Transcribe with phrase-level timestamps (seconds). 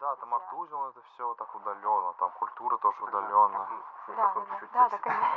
[0.00, 3.66] да, там Артузино это все так удаленно, там культура тоже удаленно.
[4.08, 5.36] Да, да, да, да, конечно.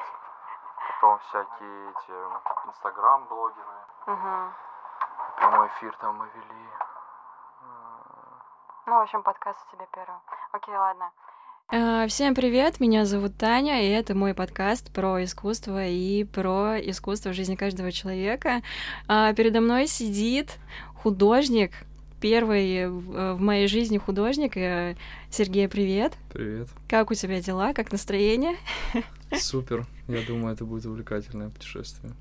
[1.02, 3.78] Потом всякие эти инстаграм-блогеры.
[4.08, 4.54] Мгм.
[5.38, 6.70] Прямой эфир там мы вели.
[8.86, 10.20] Ну, в общем, подкаст у тебя первый.
[10.52, 11.12] Окей, ладно.
[11.72, 17.30] А, Всем привет, меня зовут Таня, и это мой подкаст про искусство и про искусство
[17.30, 18.62] в жизни каждого человека.
[19.08, 20.58] А, Передо мной сидит
[21.04, 21.72] художник,
[22.20, 24.58] первый в в моей жизни художник.
[24.58, 24.96] Э,
[25.30, 26.14] Сергей, привет.
[26.32, 26.68] Привет.
[26.88, 28.56] Как у тебя дела, как настроение?
[29.34, 29.86] Супер.
[30.10, 32.12] Я думаю, это будет увлекательное путешествие.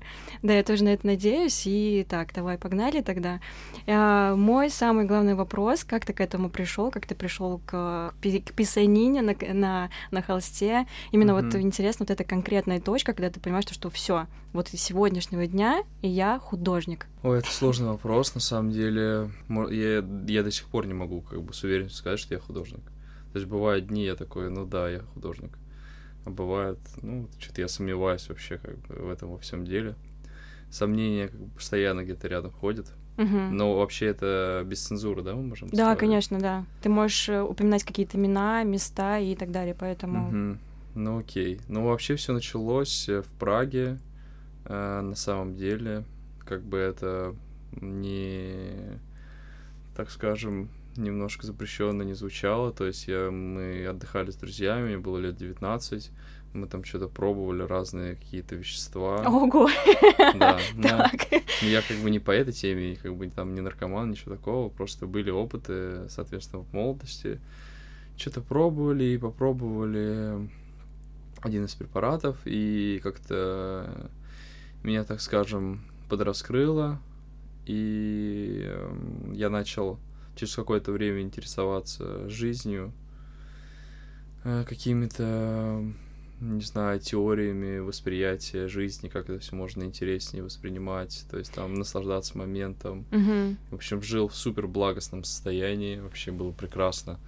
[0.43, 1.63] Да, я тоже на это надеюсь.
[1.65, 3.39] И так, давай, погнали тогда.
[3.87, 8.53] А, Мой самый главный вопрос, как ты к этому пришел, как ты пришел к, к
[8.53, 10.85] писанине на, на, на холсте?
[11.11, 11.61] Именно вот Мгм.
[11.61, 16.07] интересно вот эта конкретная точка, когда ты понимаешь, что все, вот с сегодняшнего дня и
[16.07, 17.07] я художник.
[17.23, 19.31] Ой, это сложный вопрос, на самом деле.
[19.49, 22.81] Я, я до сих пор не могу как бы с уверенностью сказать, что я художник.
[23.33, 25.57] То есть бывают дни, я такой, ну да, я художник.
[26.29, 29.95] А бывает, ну, что-то я сомневаюсь вообще как бы в этом во всем деле.
[30.69, 32.91] Сомнения как бы постоянно где-то рядом ходят.
[33.17, 33.57] Мгм.
[33.57, 35.99] Но вообще это без цензуры, да, мы можем Да, разговаривать?
[35.99, 36.65] конечно, да.
[36.81, 40.29] Ты можешь э, упоминать какие-то имена, места и так далее, поэтому...
[40.29, 40.59] Мгм.
[40.95, 41.59] Ну окей.
[41.67, 43.97] Ну вообще все началось э, в Праге.
[44.65, 46.03] э, на самом деле,
[46.45, 47.35] как бы это
[47.81, 48.99] не,
[49.95, 50.69] так скажем,
[50.99, 52.71] немножко запрещенно не звучало.
[52.71, 56.11] То есть я, мы отдыхали с друзьями, мне было лет 19.
[56.53, 59.23] Мы там что-то пробовали, разные какие-то вещества.
[59.27, 59.69] Ого!
[60.35, 61.27] Да, но Так.
[61.61, 64.69] я как бы не по этой теме, как бы там не наркоман, ничего такого.
[64.69, 67.39] Просто были опыты, соответственно, в молодости.
[68.17, 70.49] Что-то пробовали и попробовали
[71.41, 74.09] один из препаратов, и как-то
[74.83, 76.99] меня, так скажем, подраскрыло,
[77.65, 79.99] и эм, я начал
[80.39, 82.93] через какое-то время интересоваться жизнью,
[84.43, 85.83] э, какими-то,
[86.39, 92.37] не знаю, теориями восприятия жизни, как это все можно интереснее воспринимать, то есть там наслаждаться
[92.37, 93.05] моментом.
[93.11, 93.57] Мгм.
[93.71, 97.19] В общем, жил в супер благостном состоянии, вообще было прекрасно.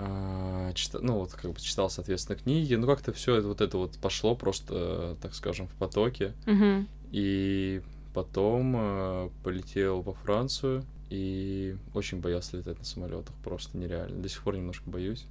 [0.00, 3.76] А, чита- ну, вот как бы читал, соответственно, книги, ну, как-то все это вот это
[3.76, 6.32] вот пошло просто, так скажем, в потоке.
[6.46, 6.86] Мгм.
[7.10, 7.82] И
[8.14, 14.20] потом э, полетел во Францию и очень боялся летать на самолетах, просто нереально.
[14.22, 15.26] До сих пор немножко боюсь.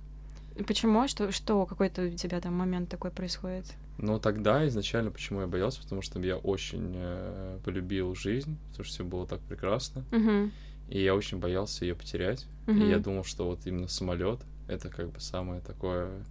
[0.65, 1.07] Почему?
[1.07, 3.65] Что, что какой-то у тебя там момент такой происходит?
[3.99, 8.93] Но тогда изначально почему я боялся, потому что я очень э, полюбил жизнь, потому что
[8.93, 10.51] все было так прекрасно, Мгм.
[10.89, 12.45] и я очень боялся ее потерять.
[12.67, 12.89] И Мгм.
[12.89, 16.23] я думал, что вот именно самолет это как бы самое такое,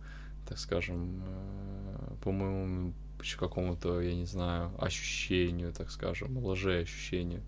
[0.48, 7.42] так скажем, э, по моему еще какому-то, я не знаю, ощущению, так скажем, лжеощущению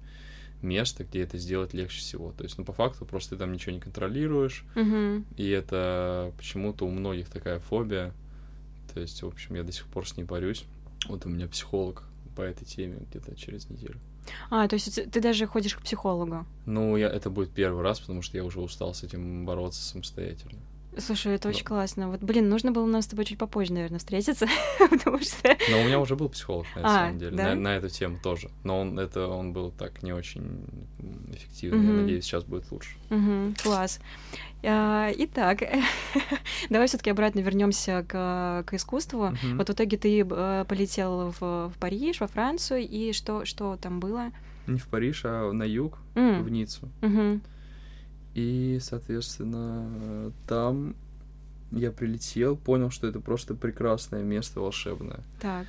[0.62, 2.32] место, где это сделать легче всего.
[2.32, 5.24] То есть, ну, по факту, просто ты там ничего не контролируешь, Мгм.
[5.36, 8.12] и это почему-то у многих такая фобия.
[8.94, 10.64] То есть, в общем, я до сих пор с ней борюсь.
[11.08, 12.02] Вот у меня психолог
[12.34, 13.98] по этой теме где-то через неделю.
[14.50, 16.44] А, то есть ты даже ходишь к психологу?
[16.66, 20.60] Ну, я, это будет первый раз, потому что я уже устал с этим бороться самостоятельно.
[20.96, 21.54] Слушай, это Ну.
[21.54, 22.08] очень классно.
[22.10, 24.46] Вот, блин, нужно было нам с тобой чуть попозже, наверное, встретиться,
[24.90, 25.56] потому что...
[25.70, 27.44] Но у меня уже был психолог, на А, самом деле, да?
[27.50, 28.50] на, на эту тему тоже.
[28.64, 30.64] Но он это он был так не очень
[31.32, 31.86] эффективный.
[31.86, 32.96] Я надеюсь, сейчас будет лучше.
[33.62, 34.00] Класс.
[34.64, 35.60] А, Итак,
[36.70, 39.32] давай все-таки обратно вернемся к, к искусству.
[39.54, 44.00] Вот в итоге ты э, полетел в, в Париж, во Францию, и что, что там
[44.00, 44.30] было?
[44.66, 46.88] Не в Париж, а на юг, в Ниццу.
[48.34, 50.94] И, соответственно, там
[51.70, 55.20] я прилетел, понял, что это просто прекрасное место, волшебное.
[55.40, 55.66] Так.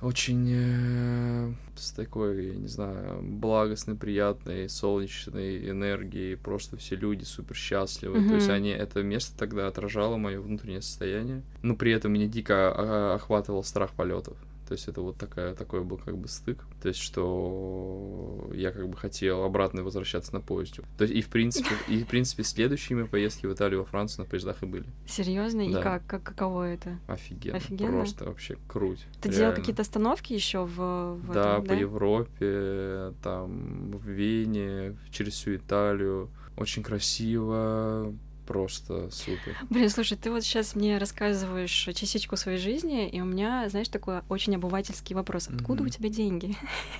[0.00, 6.36] Очень э, с такой, я не знаю, благостной, приятной, солнечной энергией.
[6.36, 8.28] Просто все люди супер счастливы.
[8.28, 11.42] То есть они, это место тогда отражало мое внутреннее состояние.
[11.62, 14.36] Но при этом меня дико а, охватывал страх полетов.
[14.68, 16.62] То есть это вот такая, такой был как бы стык.
[16.82, 20.82] То есть что я как бы хотел обратно возвращаться на поезде.
[20.98, 24.26] То есть и в принципе, и в принципе следующие мои поездки в Италию, во Францию
[24.26, 24.84] на поездах и были.
[25.06, 25.62] Серьезно?
[25.62, 25.80] И Да.
[25.80, 26.22] как, как?
[26.22, 26.98] Каково это?
[27.06, 27.56] Офигенно.
[27.56, 27.92] Офигенно?
[27.92, 29.06] Просто вообще круть.
[29.22, 29.56] Ты делал реально.
[29.56, 36.28] какие-то остановки еще в, в Да, этом, по Европе, там, в Вене, через всю Италию.
[36.58, 38.12] Очень красиво,
[38.48, 39.54] просто супер.
[39.70, 44.22] Блин, слушай, ты вот сейчас мне рассказываешь частичку своей жизни, и у меня, знаешь, такой
[44.28, 45.48] очень обывательский вопрос.
[45.48, 45.90] Откуда у Мгм.
[45.92, 46.56] тебя деньги?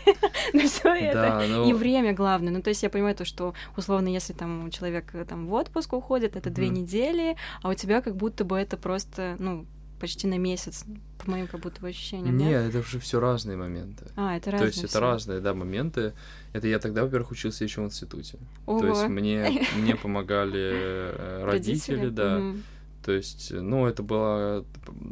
[0.54, 1.44] Ну все это.
[1.48, 2.52] Ну, И время главное.
[2.52, 6.36] Ну, то есть я понимаю то, что, условно, если там человек там в отпуск уходит,
[6.36, 9.66] это две недели, а у тебя как будто бы это просто, ну,
[9.98, 10.84] почти на месяц,
[11.18, 12.36] по моим как будто ощущениям.
[12.36, 12.74] Нет, нет?
[12.74, 14.06] это же все разные моменты.
[14.16, 14.66] А, это То разные.
[14.68, 15.00] есть это всё.
[15.00, 16.12] разные, да, моменты.
[16.52, 18.38] Это я тогда, во-первых, учился еще в институте.
[18.66, 18.80] Ого.
[18.80, 22.54] То есть мне, мне помогали э, родители, да.
[23.04, 24.66] То есть, ну, это было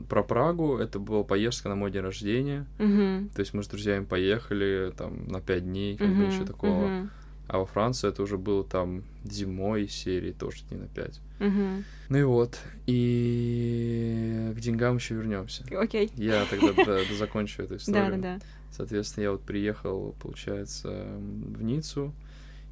[0.08, 2.66] про Прагу, это была поездка на мой день рождения.
[2.78, 7.08] То есть мы с друзьями поехали там на пять дней, как бы ничего такого.
[7.48, 11.20] А во Франции это уже было там зимой серии, тоже дней на пять.
[11.38, 11.84] Мгм.
[12.08, 12.58] Ну и вот.
[12.86, 15.64] И к деньгам еще вернемся.
[15.70, 16.10] Окей.
[16.16, 18.10] Я тогда закончу эту историю.
[18.10, 18.40] Да, да, да.
[18.72, 22.12] Соответственно, я вот приехал, получается, в Ниццу,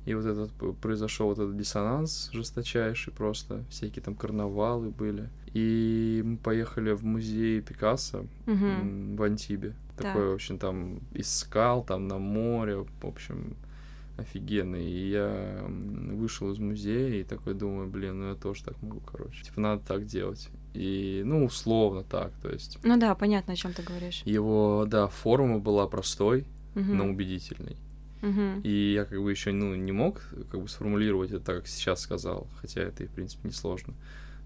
[0.05, 0.51] и вот этот
[0.81, 5.31] произошел вот этот диссонанс жесточайший просто, всякие там карнавалы были.
[5.55, 9.75] И мы поехали в музей Пикассо м, в Антибе.
[9.97, 10.07] Так.
[10.09, 13.57] Такой, в общем, там из скал, там на море, в общем,
[14.17, 14.85] офигенный.
[14.89, 19.43] И я вышел из музея и такой думаю, блин, ну я тоже так могу, короче.
[19.45, 20.49] Типа, надо так делать.
[20.73, 22.79] И, ну, условно так, то есть.
[22.83, 24.23] Ну да, понятно, о чем ты говоришь.
[24.25, 26.45] Его, да, форма была простой,
[26.75, 26.97] Мгм.
[26.97, 27.77] но убедительной.
[28.23, 28.61] Мгм.
[28.63, 30.21] И я как бы еще ну, не мог
[30.51, 33.95] как бы сформулировать это так, как сейчас сказал, хотя это и, в принципе, несложно.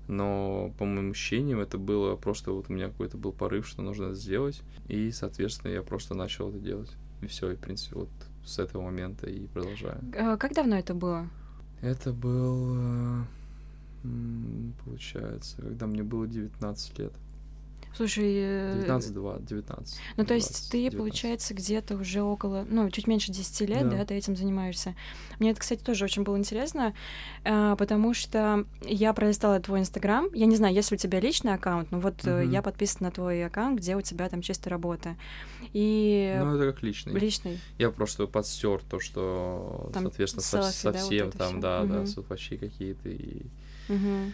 [0.09, 4.07] Но по моим ощущениям это было просто вот у меня какой-то был порыв, что нужно
[4.07, 4.63] это сделать.
[4.89, 6.91] И, соответственно, я просто начал это делать.
[7.23, 8.09] И все, и, в принципе, вот
[8.49, 10.01] с этого момента и продолжаю.
[10.19, 11.29] А, Как давно это было?
[11.81, 12.75] Это был,
[14.05, 17.13] м, получается, когда мне было 19 лет.
[17.99, 19.99] Слушай, э, 19-2, 19.
[20.17, 20.97] ну то 20, есть ты, 19.
[20.99, 23.97] получается, где-то уже около, ну, чуть меньше 10 лет, Да.
[23.97, 24.95] да, ты этим занимаешься.
[25.41, 26.95] Мне это, кстати, тоже очень было интересно,
[27.45, 30.29] а, потому что я пролистала твой Инстаграм.
[30.33, 32.53] Я не знаю, есть ли у тебя личный аккаунт, но вот э, Мгм.
[32.53, 35.17] я подписана на твой аккаунт, где у тебя там чисто работа.
[35.73, 37.19] И Ну, это как личный.
[37.19, 37.59] личный.
[37.79, 41.61] Я просто подстер то, что, Там соответственно, со- селфи, да, вот совсем там, всё.
[41.61, 42.07] да, да, Мгм.
[42.07, 43.43] сотвачи какие-то и
[43.89, 44.33] Мгм.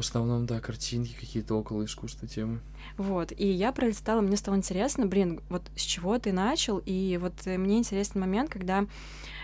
[0.00, 2.60] В основном, да, картинки какие-то около искусства темы.
[2.96, 7.34] Вот, и я пролистала, мне стало интересно, блин, вот с чего ты начал, и вот
[7.44, 8.86] э, мне интересный момент, когда,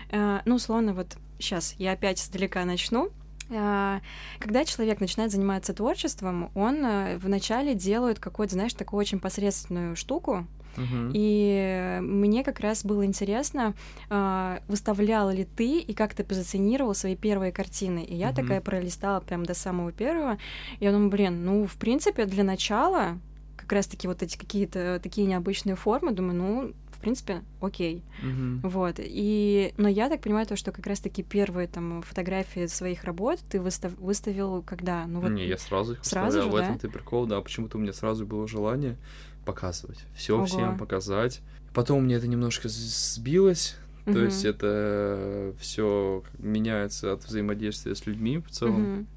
[0.09, 3.11] э, ну, условно, вот сейчас я опять издалека начну,
[3.49, 3.99] Э,
[4.39, 10.47] когда человек начинает заниматься творчеством, он э, вначале делает какую-то, знаешь, такую очень посредственную штуку,
[10.77, 11.11] Мгм.
[11.13, 13.73] и мне как раз было интересно,
[14.09, 18.03] а, выставлял ли ты и как ты позиционировал свои первые картины.
[18.03, 18.35] И я Мгм.
[18.35, 20.37] такая пролистала прям до самого первого.
[20.79, 23.17] Я думаю, блин, ну, в принципе, для начала
[23.55, 28.03] как раз-таки вот эти какие-то такие необычные формы, думаю, ну, в принципе, окей.
[28.21, 28.61] Мгм.
[28.63, 28.95] Вот.
[28.99, 29.73] И...
[29.77, 33.97] Но я так понимаю, то, что как раз-таки первые там фотографии своих работ ты выстав...
[33.99, 35.05] выставил когда?
[35.05, 35.29] Ну, вот...
[35.31, 36.65] Не, я сразу их сразу выставлял, же, в да?
[36.65, 38.97] этом-то и прикол, да, почему-то у меня сразу было желание
[39.45, 41.41] показывать, все всем показать.
[41.73, 43.75] Потом мне это немножко сбилось,
[44.05, 44.25] то Мгм.
[44.25, 48.81] есть это все меняется от взаимодействия с людьми в целом.
[48.81, 49.07] Мгм.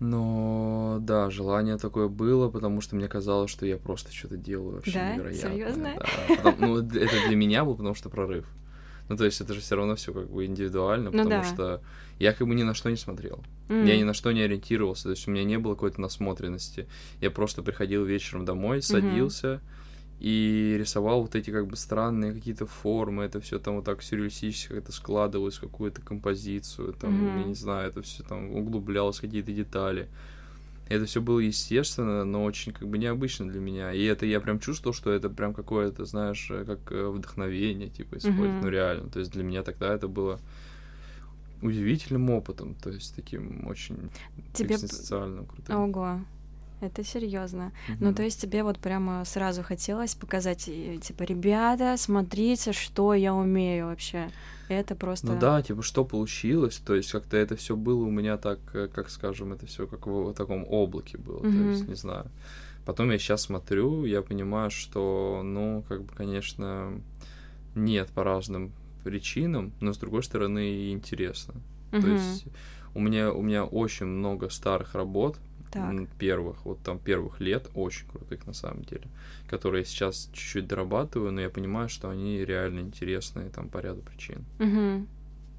[0.00, 4.92] Но да, желание такое было, потому что мне казалось, что я просто что-то делаю вообще
[4.94, 5.14] Да?
[5.14, 5.50] невероятное.
[5.52, 5.94] Серьёзно?
[5.98, 6.36] Да.
[6.42, 8.46] Потом- ну, это для меня было, потому что прорыв.
[9.10, 11.44] Ну, то есть это же все равно все как бы индивидуально, Ну потому да.
[11.44, 11.82] что
[12.18, 13.40] я как бы ни на что не смотрел.
[13.68, 13.84] М.
[13.84, 16.88] Я ни на что не ориентировался, то есть у меня не было какой-то насмотренности.
[17.20, 19.60] Я просто приходил вечером домой, садился
[20.20, 24.74] и рисовал вот эти как бы странные какие-то формы, это все там вот так сюрреалистически
[24.74, 27.38] как-то складывалось в какую-то композицию, там, Мгм.
[27.38, 30.08] я не знаю, это все там углублялось какие-то детали.
[30.90, 33.92] Это все было естественно, но очень как бы необычно для меня.
[33.92, 38.18] И это я прям чувствовал, что это прям какое-то, знаешь, э, как э, вдохновение, типа,
[38.18, 38.54] исходит.
[38.54, 38.60] Мгм.
[38.62, 39.08] Ну, реально.
[39.08, 40.38] То есть для меня тогда это было
[41.62, 44.10] удивительным опытом, то есть таким очень
[44.52, 44.74] Тебе...
[44.74, 45.76] экзистенциальным, крутым.
[45.80, 46.20] Ого.
[46.80, 47.72] Это серьезно.
[47.88, 48.14] Ну, Мгм.
[48.14, 54.30] то есть тебе вот прямо сразу хотелось показать, типа, ребята, смотрите, что я умею вообще.
[54.68, 55.26] Это просто...
[55.26, 58.88] Ну да, типа, что получилось, то есть как-то это все было у меня так, э,
[58.88, 61.52] как скажем, это все как в таком облаке было, Мгм.
[61.56, 62.26] то есть, не знаю.
[62.86, 67.00] Потом я сейчас смотрю, я понимаю, что, ну, как бы, конечно,
[67.74, 68.72] нет по разным
[69.04, 71.54] причинам, но с другой стороны интересно.
[71.90, 72.12] То Мгм.
[72.12, 72.44] есть
[72.94, 75.36] у меня, у меня очень много старых работ,
[75.70, 76.08] Так.
[76.18, 79.04] первых, вот там первых лет, очень крутых на самом деле,
[79.48, 84.02] которые я сейчас чуть-чуть дорабатываю, но я понимаю, что они реально интересные там по ряду
[84.02, 84.44] причин.
[84.58, 85.08] Мгм.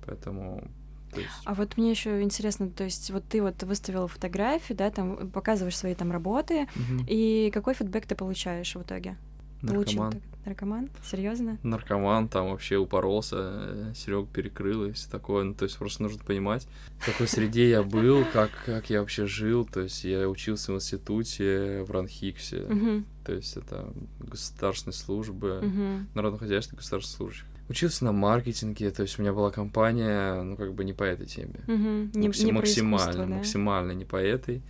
[0.05, 0.67] Поэтому,
[1.13, 4.89] то есть, А вот мне еще интересно, то есть вот ты вот выставила фотографию, да,
[4.91, 7.05] там показываешь свои там работы, мгм.
[7.07, 9.17] и какой фидбэк ты получаешь в итоге?
[9.61, 10.11] Наркоман.
[10.13, 10.89] так- наркоман?
[11.03, 11.57] Серьезно?
[11.63, 15.43] Наркоман там вообще упоролся, Серег перекрыл и все такое.
[15.43, 16.67] Ну, то есть просто нужно понимать,
[16.99, 19.65] в какой среде я был, как, как я вообще жил.
[19.65, 22.61] То есть я учился в институте в Ранхиксе.
[22.67, 23.05] Мгм.
[23.25, 26.07] То есть это государственные службы, Мгм.
[26.15, 27.45] народное хозяйство государственных служащих.
[27.69, 31.25] Учился на маркетинге, то есть у меня была компания, ну, как бы не по этой
[31.25, 31.61] теме.
[31.67, 32.11] Мгм.
[32.15, 33.35] Не, Максим- не максимально, да?
[33.35, 34.61] максимально не по этой.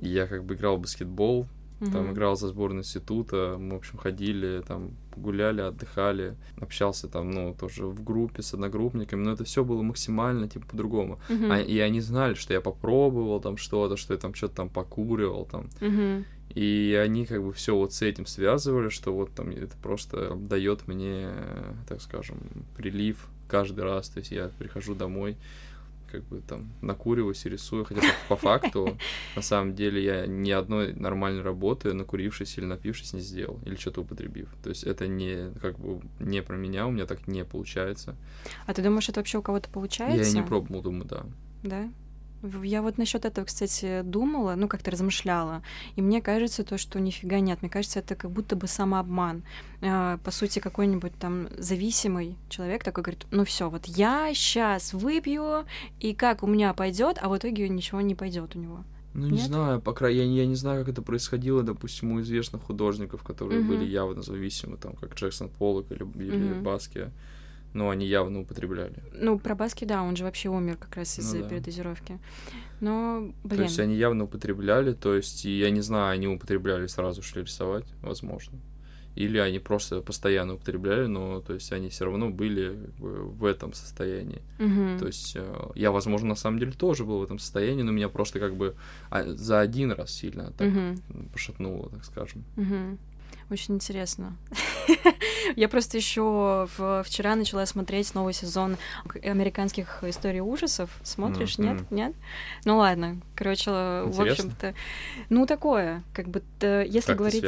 [0.00, 1.46] Я как бы играл в баскетбол,
[1.80, 2.12] там Мгм.
[2.12, 7.86] играл за сборную института, мы, в общем, ходили, там гуляли, отдыхали, общался там, ну, тоже
[7.86, 11.18] в группе с одногруппниками, но это все было максимально, типа, по-другому.
[11.28, 11.50] Мгм.
[11.52, 15.46] А- и они знали, что я попробовал там что-то, что я там что-то там покуривал
[15.50, 15.70] там.
[15.80, 16.24] Мгм.
[16.54, 20.88] И они как бы все вот с этим связывали, что вот там это просто дает
[20.88, 21.28] мне,
[21.88, 22.38] так скажем,
[22.76, 24.08] прилив каждый раз.
[24.08, 25.36] То есть я прихожу домой,
[26.10, 28.96] как бы там накуриваюсь и рисую, хотя по, факту
[29.36, 34.02] на самом деле я ни одной нормальной работы, накурившись или напившись, не сделал, или что-то
[34.02, 34.48] употребив.
[34.62, 38.16] То есть это не как бы не про меня, у меня так не получается.
[38.66, 40.22] А ты думаешь, это вообще у кого-то получается?
[40.22, 41.24] Я не пробовал, думаю, да.
[41.62, 41.90] Да?
[42.62, 45.62] Я вот насчет этого, кстати, думала, ну, как-то размышляла.
[45.96, 47.60] И мне кажется, то, что нифига нет.
[47.62, 49.42] Мне кажется, это как будто бы самообман.
[49.82, 55.64] А, По сути, какой-нибудь там зависимый человек такой говорит, ну все, вот я сейчас выпью,
[56.00, 58.84] и как у меня пойдет, а в итоге ничего не пойдет у него.
[59.12, 59.46] Ну, не Нет?
[59.46, 63.58] знаю, по крайней я, я не знаю, как это происходило, допустим, у известных художников, которые
[63.60, 63.68] Мгм.
[63.68, 66.60] были явно зависимы, там, как Джексон Поллок или, или.
[66.60, 67.10] Баски,
[67.72, 69.02] но они явно употребляли.
[69.12, 71.48] Ну, про Баски, да, он же вообще умер как раз Ну из-за да.
[71.48, 72.18] передозировки.
[72.80, 76.86] Но, блин, То есть они явно употребляли, то есть, и я не знаю, они употребляли
[76.86, 78.58] сразу шли рисовать, возможно.
[79.16, 84.40] Или они просто постоянно употребляли, но, то есть, они все равно были в этом состоянии.
[84.58, 84.98] мгм.
[84.98, 88.08] То есть э, я, возможно, на самом деле тоже был в этом состоянии, но меня
[88.08, 88.76] просто как бы
[89.10, 91.02] а, за один раз сильно так Мгм.
[91.32, 92.44] пошатнуло, так скажем.
[92.56, 92.98] Мгм.
[93.50, 94.36] Очень интересно.
[95.56, 96.68] Я просто еще
[97.04, 98.76] вчера начала смотреть новый сезон
[99.24, 100.90] американских историй ужасов.
[101.02, 101.58] Смотришь?
[101.58, 101.90] Нет?
[101.90, 102.14] Нет?
[102.64, 103.20] Ну ладно.
[103.34, 104.74] Короче, в общем-то,
[105.30, 107.42] ну такое, как бы, если Как говорить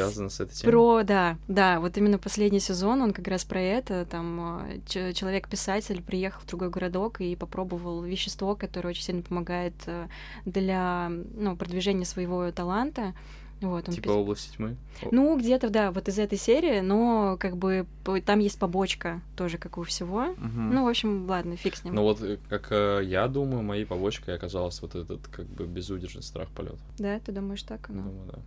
[0.65, 6.01] про, да, да, вот именно последний сезон, он как раз про это, там ч- человек-писатель
[6.01, 10.07] приехал в другой городок и попробовал вещество, которое очень сильно помогает э,
[10.45, 13.13] для, ну, продвижения своего таланта.
[13.63, 14.75] Вот, он Типа пис- области тьмы?
[15.11, 17.85] Ну, где-то, да, вот из этой серии, но как бы
[18.25, 20.25] там есть побочка тоже, как у всего.
[20.37, 20.73] мгм.
[20.73, 21.95] Ну, в общем, ладно, фиг с ним.
[21.95, 26.23] Ну вот, э, как э, я думаю, моей побочкой оказалась вот этот как бы безудержный
[26.23, 26.77] страх полета.
[26.99, 27.87] Да, ты думаешь так?
[27.89, 28.39] Ну, Думаю, да.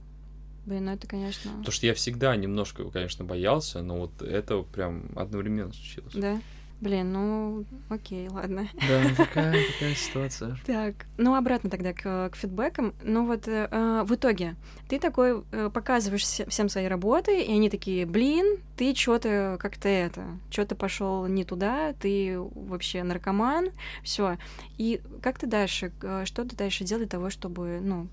[0.67, 1.51] блин, ну это, конечно...
[1.51, 6.13] Потому что я всегда немножко, конечно, боялся, но вот это прям одновременно случилось.
[6.15, 6.41] Да?
[6.81, 8.69] Блин, ну, окей, ладно.
[8.87, 10.59] Да, такая, такая ситуация.
[10.67, 12.93] Так, ну обратно тогда к, к фидбэкам.
[13.03, 14.57] Ну вот э, э, в итоге
[14.89, 19.89] ты такой э, показываешь все- всем свои работы, и они такие, блин, ты что-то как-то
[19.89, 23.71] это, что-то пошел не туда, ты вообще наркоман,
[24.03, 24.37] все.
[24.77, 28.09] И как ты дальше, э, что ты дальше делать для того, чтобы, ну,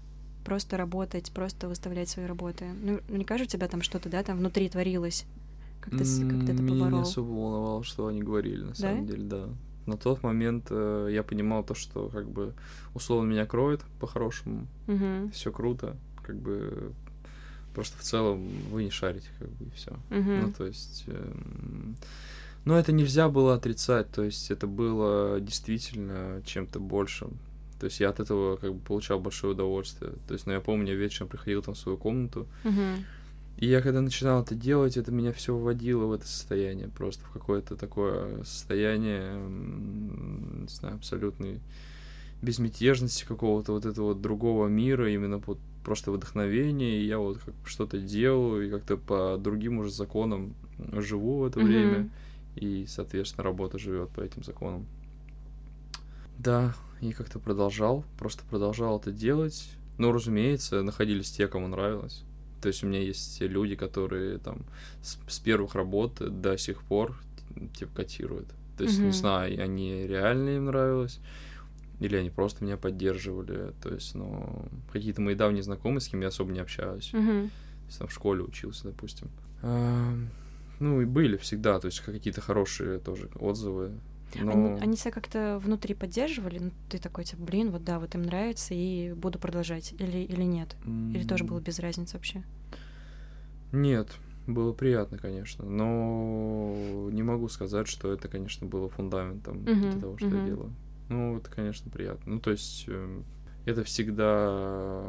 [0.45, 2.65] просто работать, просто выставлять свои работы?
[2.81, 5.25] Ну, не кажется, у тебя там что-то, да, там внутри творилось?
[5.83, 9.23] Как ты, как ты это Меня не особо волновало, что они говорили, на самом деле,
[9.23, 9.49] да.
[9.85, 12.53] На тот момент э, я понимал то, что как бы
[12.93, 16.93] условно меня кроет по-хорошему, Мгм, все круто, как бы
[17.73, 19.91] просто в целом вы не шарите, как бы и все.
[20.09, 20.41] мгм.
[20.41, 21.03] Ну, то есть...
[21.07, 21.97] эм,
[22.63, 27.31] Но это нельзя было отрицать, то есть это было действительно чем-то большим.
[27.79, 30.13] То есть я от этого как бы получал большое удовольствие.
[30.27, 33.03] То есть, ну, я помню, я вечером приходил там в свою комнату, Мгм.
[33.57, 37.29] И я когда начинал это делать, это меня все вводило в это состояние, просто в
[37.31, 41.59] какое-то такое состояние, не знаю, абсолютной
[42.41, 47.99] безмятежности какого-то вот этого другого мира, именно вот просто вдохновение, и я вот как что-то
[47.99, 50.55] делаю, и как-то по другим уже законам
[50.93, 51.67] живу в это Мгм.
[51.67, 52.09] время,
[52.55, 54.85] и, соответственно, работа живет по этим законам.
[56.37, 59.69] Да, и как-то продолжал, просто продолжал это делать.
[59.97, 62.23] Ну, разумеется, находились те, кому нравилось.
[62.63, 64.65] То есть у меня есть люди, которые там
[65.01, 67.17] с, с первых работ до сих пор
[67.75, 68.47] типа котируют.
[68.77, 69.07] То есть, Мгм.
[69.07, 71.19] не знаю, они реально им нравилось,
[71.99, 73.73] или они просто меня поддерживали.
[73.83, 77.11] То есть, ну, какие-то мои давние знакомые, с кем я особо не общаюсь.
[77.87, 79.29] Если там в школе учился, допустим.
[79.61, 80.13] А,
[80.79, 83.91] ну, и были всегда, то есть какие-то хорошие тоже отзывы.
[84.39, 84.51] Но...
[84.51, 86.59] Они, они себя как-то внутри поддерживали?
[86.59, 89.93] Ну, ты такой, типа, блин, вот да, вот им нравится, и буду продолжать.
[89.99, 90.75] Или, или нет?
[91.13, 92.43] Или тоже было без разницы вообще?
[93.71, 94.09] Нет,
[94.47, 100.17] было приятно, конечно, но не могу сказать, что это, конечно, было фундаментом для Мгм, того,
[100.17, 100.45] что я мгм.
[100.45, 100.71] делаю.
[101.09, 102.33] Ну, это, конечно, приятно.
[102.35, 103.21] Ну, то есть, э,
[103.65, 105.03] это всегда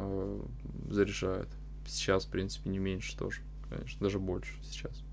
[0.89, 1.47] заряжает.
[1.87, 5.03] Сейчас, в принципе, не меньше тоже, конечно, даже больше сейчас.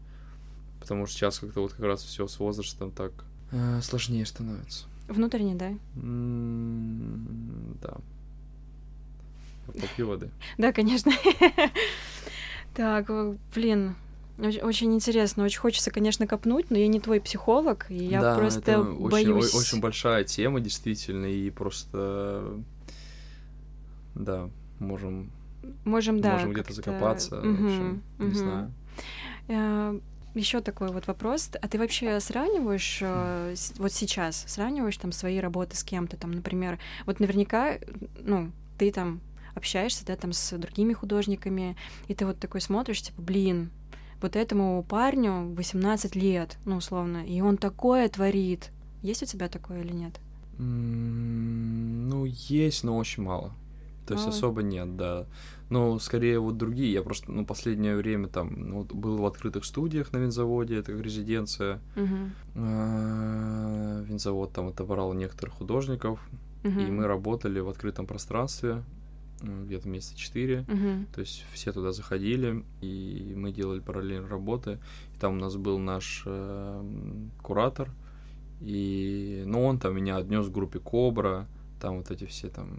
[0.80, 3.12] Потому что сейчас как-то вот как раз все с возрастом так
[3.52, 4.86] э, сложнее становится.
[5.08, 5.72] Внутренне, да?
[7.82, 7.96] Да.
[9.66, 10.30] Попью воды.
[10.58, 11.12] Да, конечно.
[12.74, 13.96] Так, э, блин,
[14.38, 15.44] оч- очень интересно.
[15.44, 19.54] Очень хочется, конечно, копнуть, но я не твой психолог, и я да, просто это боюсь.
[19.54, 22.58] очень большая тема, действительно, и просто,
[24.14, 25.30] да, можем
[25.84, 26.32] можем, да.
[26.32, 28.28] Можем где-то закопаться, угу, в общем, угу.
[28.28, 28.72] не знаю.
[30.34, 31.50] Еще такой вот вопрос.
[31.60, 36.78] А ты вообще сравниваешь э, вот сейчас, сравниваешь там свои работы с кем-то, там, например,
[37.04, 37.78] вот наверняка,
[38.20, 39.20] ну, ты там
[39.54, 41.76] общаешься, да, там с другими художниками,
[42.08, 43.70] и ты вот такой смотришь, типа, блин,
[44.22, 48.70] вот этому парню 18 лет, ну, условно, и он такое творит.
[49.02, 50.18] Есть у тебя такое или нет?
[50.58, 53.52] Ну, есть, но очень мало.
[54.06, 55.26] То есть особо нет, да.
[55.72, 56.92] Но скорее вот другие.
[56.92, 61.00] Я просто, ну, последнее время там ну, был в открытых студиях на винзаводе, это как
[61.00, 61.80] резиденция.
[61.96, 64.04] Uh-huh.
[64.04, 66.20] Винзавод там отобрал некоторых художников,
[66.62, 66.86] uh-huh.
[66.86, 68.82] и мы работали в открытом пространстве
[69.40, 70.66] где-то месяца четыре.
[70.68, 71.06] Uh-huh.
[71.14, 74.78] То есть все туда заходили, и мы делали параллельно работы.
[75.16, 76.84] И там у нас был наш э,
[77.40, 77.88] куратор,
[78.60, 81.46] и, ну, он там меня отнес к группе Кобра,
[81.82, 82.78] там вот эти все там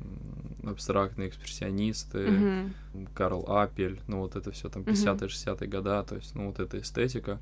[0.63, 3.09] абстрактные экспрессионисты, uh-huh.
[3.13, 6.79] Карл Апель, ну вот это все там 50-е, 60-е года, то есть, ну вот эта
[6.79, 7.37] эстетика,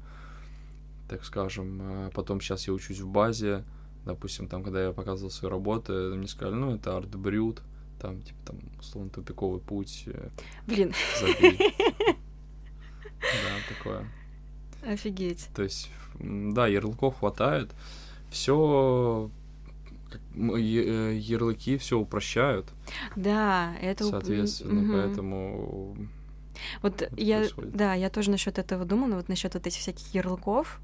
[1.08, 1.80] так скажем.
[1.84, 3.64] А потом сейчас я учусь в базе,
[4.06, 7.62] допустим, там, когда я показывал свои работы, мне сказали, ну, это арт-брют,
[8.02, 10.06] там, типа, там, условно, тупиковый путь.
[10.08, 10.30] Э,
[10.66, 10.94] Блин.
[13.22, 14.08] Да, такое.
[14.84, 15.48] Офигеть.
[15.56, 17.70] То есть, да, ярлыков хватает.
[18.32, 19.30] Все
[20.36, 22.68] ярлыки все упрощают.
[23.16, 24.94] Да, это соответственно, угу.
[24.94, 25.98] поэтому
[26.82, 27.76] вот я, происходит.
[27.76, 30.80] да, я тоже насчет этого думала, вот насчет вот этих всяких ярлыков.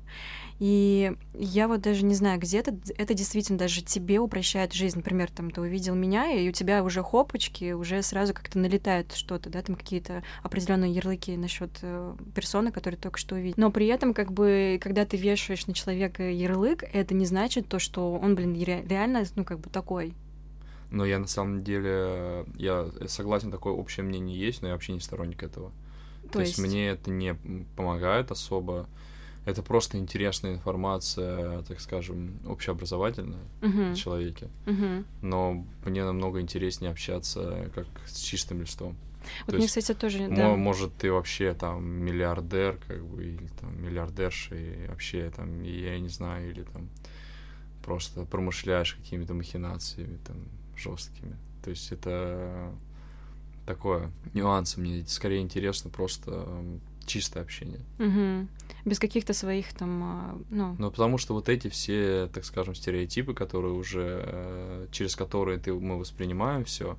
[0.60, 4.98] И я вот даже не знаю, где-то это действительно даже тебе упрощает жизнь.
[4.98, 9.50] Например, там ты увидел меня, и у тебя уже хопочки, уже сразу как-то налетает что-то,
[9.50, 13.56] да, там какие-то определенные ярлыки насчет э, персоны, которую только что увидел.
[13.58, 17.78] Но при этом, как бы, когда ты вешаешь на человека ярлык, это не значит то,
[17.78, 20.16] что он, блин, реально, ну, как бы такой.
[20.92, 25.00] Но я на самом деле, я согласен, такое общее мнение есть, но я вообще не
[25.00, 25.72] сторонник этого.
[26.24, 26.58] То, То есть...
[26.58, 27.36] есть мне это не
[27.76, 28.88] помогает особо.
[29.46, 33.94] Это просто интересная информация, так скажем, общеобразовательная uh-huh.
[33.94, 34.50] о человеке.
[34.66, 35.06] Uh-huh.
[35.22, 38.98] Но мне намного интереснее общаться как с чистым листом.
[39.46, 40.56] Вот То мне, есть, кстати, тоже, да.
[40.56, 46.10] Может, ты вообще там миллиардер, как бы, или там миллиардерша, и вообще там, я не
[46.10, 46.90] знаю, или там
[47.84, 50.38] просто промышляешь какими-то махинациями, там,
[50.78, 51.36] жесткими.
[51.64, 52.72] То есть это
[53.66, 54.80] такое нюансы.
[54.80, 56.48] Мне скорее интересно просто
[57.06, 57.82] чистое общение.
[58.00, 58.48] Угу.
[58.86, 60.76] Без каких-то своих там, а, ну...
[60.78, 65.74] Ну, потому что вот эти все, так скажем, стереотипы, которые уже, э, через которые ты,
[65.74, 66.98] мы воспринимаем все,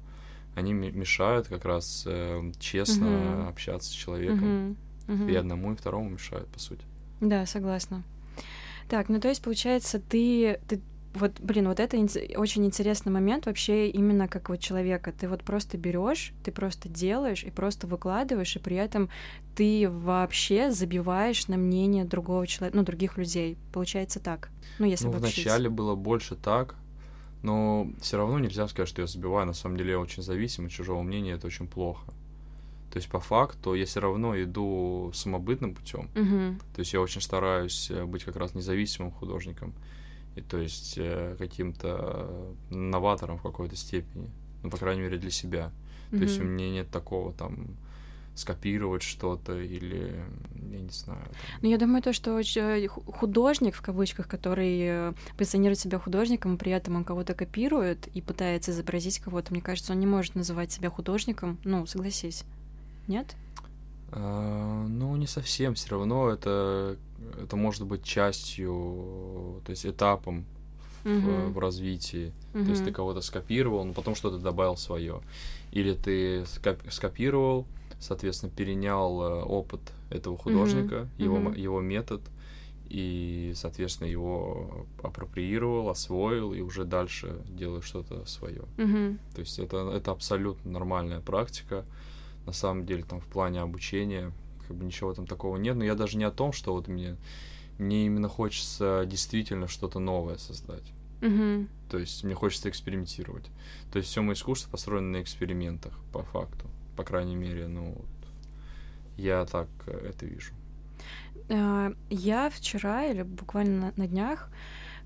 [0.55, 3.49] они мешают как раз э, честно угу.
[3.49, 4.77] общаться с человеком.
[5.07, 5.15] Угу.
[5.15, 5.29] Угу.
[5.29, 6.85] И одному, и второму мешают, по сути.
[7.21, 8.03] Да, согласна.
[8.89, 10.81] Так, ну то есть, получается, ты, ты
[11.15, 11.97] вот, блин, вот это
[12.37, 15.13] очень интересный момент вообще именно как вот человека.
[15.13, 19.09] Ты вот просто берешь, ты просто делаешь и просто выкладываешь, и при этом
[19.57, 23.57] ты вообще забиваешь на мнение другого человека, ну, других людей.
[23.73, 24.51] Получается так.
[24.79, 26.77] Ну, если ну, вначале было больше так,
[27.43, 29.47] но все равно нельзя сказать, что я забиваю.
[29.47, 32.05] На самом деле я очень зависим от чужого мнения, это очень плохо.
[32.93, 36.09] То есть по факту я все равно иду самобытным путем.
[36.15, 36.59] Uh-huh.
[36.75, 39.75] То есть я очень стараюсь э, быть как раз независимым художником
[40.39, 44.31] и то есть э, каким-то новатором в какой-то степени,
[44.63, 45.73] ну, по крайней мере, для себя.
[46.11, 46.19] Mm-hmm.
[46.19, 47.77] То есть у меня нет такого там
[48.35, 50.15] скопировать что-то или
[50.71, 51.25] я не знаю.
[51.25, 51.35] Там...
[51.63, 56.71] Ну, я думаю, то, что э, художник, в кавычках, который э, позиционирует себя художником, при
[56.73, 60.89] этом он кого-то копирует и пытается изобразить кого-то, мне кажется, он не может называть себя
[60.89, 61.59] художником.
[61.65, 62.45] Ну, согласись.
[63.09, 63.35] Нет?
[64.11, 65.75] А, ну, не совсем.
[65.75, 66.97] Все равно это,
[67.43, 70.45] это может быть частью, то есть этапом
[71.05, 71.53] в, uh-huh.
[71.53, 72.33] в развитии.
[72.53, 72.65] Uh-huh.
[72.65, 75.21] То есть ты кого-то скопировал, но потом что-то добавил свое.
[75.73, 76.45] Или ты
[76.91, 77.67] скопировал,
[78.01, 81.23] соответственно, перенял э, опыт этого художника, uh-huh.
[81.23, 81.61] его, uh-huh.
[81.61, 82.23] его метод,
[82.89, 88.63] и, соответственно, его апроприировал, освоил, и уже дальше делаешь что-то свое.
[88.79, 89.19] Uh-huh.
[89.35, 91.85] То есть это, это абсолютно нормальная практика
[92.49, 94.33] на самом деле там в плане обучения
[94.67, 97.17] как бы ничего там такого нет, но я даже не о том, что вот мне
[97.77, 100.83] мне именно хочется действительно что-то новое создать.
[101.21, 101.69] Mm-hmm.
[101.91, 103.45] То есть мне хочется экспериментировать.
[103.93, 106.67] То есть все мое искусство построено на экспериментах, по факту.
[106.97, 108.07] По крайней мере, ну, вот,
[109.19, 110.55] я так э, это вижу.
[111.49, 114.51] Uh, я вчера или буквально на, на днях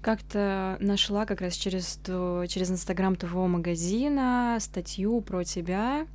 [0.00, 2.00] как-то нашла как раз через,
[2.48, 6.06] через Инстаграм твоего магазина статью про тебя.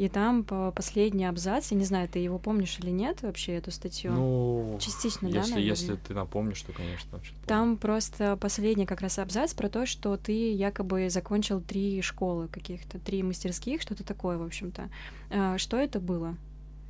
[0.00, 3.70] И там по последний абзац, я не знаю, ты его помнишь или нет вообще, эту
[3.70, 4.12] статью?
[4.12, 5.62] Ну, Частично, если, да, наверное?
[5.62, 10.16] если ты напомнишь, то, конечно, вообще Там просто последний как раз абзац про то, что
[10.16, 14.88] ты якобы закончил три школы каких-то, три мастерских, что-то такое, в общем-то.
[15.28, 16.34] А, Что это было?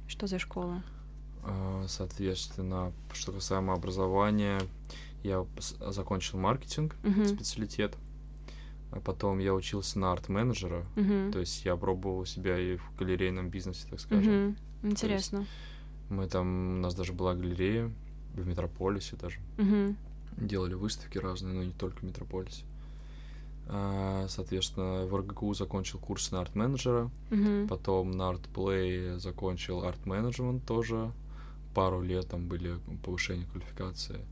[0.06, 0.84] Что за школа?
[1.42, 4.60] А, Соответственно, что касаемо образования,
[5.24, 5.44] я
[5.80, 7.26] закончил маркетинг, Мгм.
[7.26, 7.96] специалитет.
[8.92, 10.84] А потом я учился на арт-менеджера.
[10.96, 11.32] Мгм.
[11.32, 14.32] То есть я пробовал себя и в галерейном бизнесе, так скажем.
[14.48, 14.56] Мгм.
[14.82, 15.46] Интересно.
[16.08, 17.90] Мы там, у нас даже была галерея
[18.34, 19.38] в Метрополисе даже.
[19.58, 19.96] Мгм.
[20.36, 22.64] Делали выставки разные, но не только в Метрополисе.
[23.68, 27.08] А, Соответственно, в РГГУ закончил курс на арт-менеджера.
[27.30, 27.68] Мгм.
[27.68, 31.12] Потом на ArtPlay закончил арт-менеджмент тоже.
[31.74, 34.24] Пару лет там были повышения квалификации.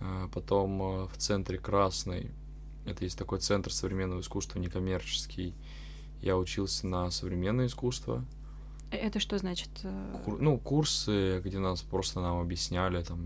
[0.00, 2.30] А, Потом э, в центре Красной,
[2.86, 5.54] это есть такой центр современного искусства некоммерческий,
[6.22, 8.24] я учился на современное искусство.
[8.90, 9.68] Э, Это что значит?
[9.82, 13.20] э, Кур- ну, курсы, где нас просто нам объясняли там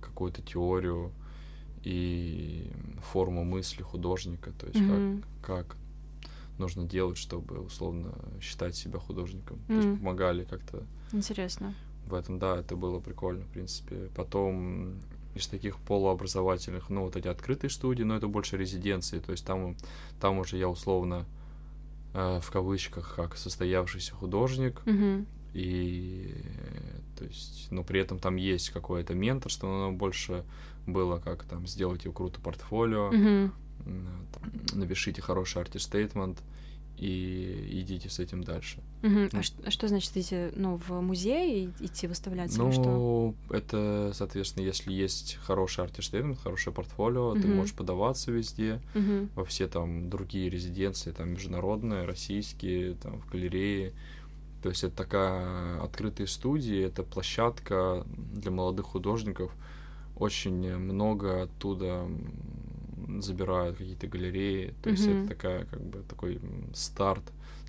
[0.00, 1.12] какую-то теорию
[1.82, 2.70] и
[3.12, 5.22] форму мысли художника, то есть Мгм.
[5.42, 5.76] как, как
[6.58, 9.58] нужно делать, чтобы условно считать себя художником.
[9.66, 11.74] То есть помогали как-то Интересно.
[12.06, 14.10] в этом, да, это было прикольно, в принципе.
[14.14, 14.96] Потом
[15.40, 19.76] из таких полуобразовательных, ну, вот эти открытые студии, но это больше резиденции, то есть там,
[20.20, 21.26] там уже я условно
[22.14, 25.26] э, в кавычках как состоявшийся художник, Мгм.
[25.54, 26.34] и
[27.18, 30.44] то есть, но при этом там есть какое-то менторство, но оно больше
[30.86, 33.10] было как там сделайте круто портфолио,
[34.32, 36.38] там, напишите хороший артистейтмент
[37.00, 38.78] и идите с этим дальше.
[39.02, 39.42] А Ну.
[39.42, 42.82] ш- а что значит идти, ну, в музей и идти выставляться или что?
[42.90, 47.56] Ну, это, соответственно, если есть хороший артистейтмент, хорошее портфолио, ты Мгм.
[47.56, 49.30] можешь подаваться везде, Мгм.
[49.34, 53.92] во все там другие резиденции, там международные, российские, там в галерее.
[54.62, 59.50] То есть это такая открытая студия, это площадка для молодых художников.
[60.16, 62.06] Очень много оттуда
[63.20, 64.74] забирают какие-то галереи.
[64.82, 65.18] То есть Мгм.
[65.18, 66.40] это такая, как бы, такой
[66.74, 67.22] старт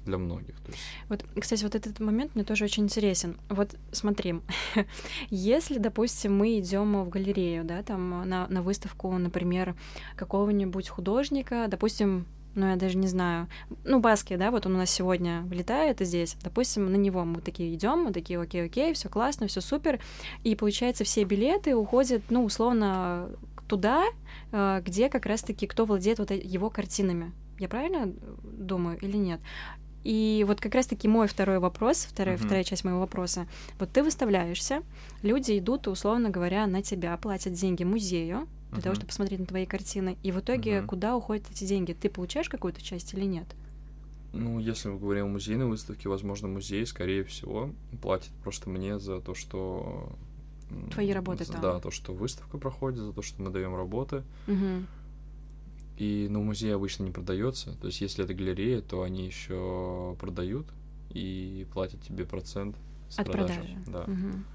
[0.06, 0.56] для многих.
[0.62, 3.38] То есть, Вот, кстати, вот этот момент мне тоже очень интересен.
[3.50, 4.36] Вот смотри,
[5.30, 9.76] если, допустим, мы идем в галерею, да, там на, на выставку, например,
[10.16, 13.48] какого-нибудь художника, допустим, ну, я даже не знаю,
[13.86, 17.74] ну, Баски, да, вот он у нас сегодня влетает здесь, допустим, на него мы такие
[17.74, 20.00] идем, мы такие, окей, окей, все классно, все супер,
[20.44, 23.30] и получается все билеты уходят, ну, условно,
[23.72, 24.04] туда,
[24.52, 27.32] э, где как раз-таки кто владеет вот э- его картинами.
[27.58, 28.12] Я правильно
[28.44, 29.40] думаю или нет?
[30.04, 32.46] И вот как раз-таки мой второй вопрос, вторая, Мгм.
[32.46, 33.48] вторая часть моего вопроса.
[33.80, 34.82] Вот ты выставляешься,
[35.22, 38.96] люди идут, условно говоря, на тебя, платят деньги музею для того, Мгм.
[38.96, 40.18] чтобы посмотреть на твои картины.
[40.24, 40.88] И в итоге Мгм.
[40.88, 41.94] куда уходят эти деньги?
[41.94, 43.46] Ты получаешь какую-то часть или нет?
[44.34, 47.70] Ну, если мы говорим о музейной выставке, возможно, музей, скорее всего,
[48.02, 50.10] платит просто мне за то, что...
[50.92, 51.62] Твои работы за- там.
[51.62, 54.24] Да, то, что выставка проходит, за то, что мы даем работы.
[54.48, 54.88] Мгм.
[55.98, 57.78] И, ну, музей обычно не продается.
[57.80, 60.68] То есть, если это галерея, то они еще продают
[61.10, 62.76] и платят тебе процент
[63.10, 63.54] с От продажи.
[63.60, 63.78] продажи.
[63.88, 64.04] Да.
[64.12, 64.46] Мгм.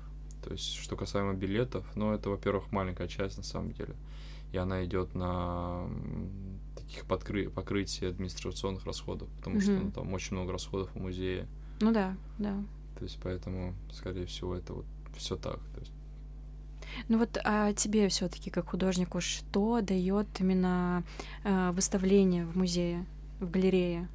[0.42, 3.94] То есть, что касаемо билетов, ну, это, во-первых, маленькая часть на самом деле.
[4.52, 5.88] И она идет на
[6.76, 7.50] таких подкры...
[7.50, 9.85] покрытие администрационных расходов, потому что Мгм.
[9.87, 11.46] ну, там очень много расходов у музея.
[11.81, 12.62] Ну да, да.
[12.98, 15.59] То есть, поэтому, скорее всего, это вот все так.
[15.74, 15.92] То есть,
[17.09, 21.04] Ну вот а тебе все-таки как художнику что дает именно
[21.44, 23.04] э, выставление в музее,
[23.40, 24.09] в галерее?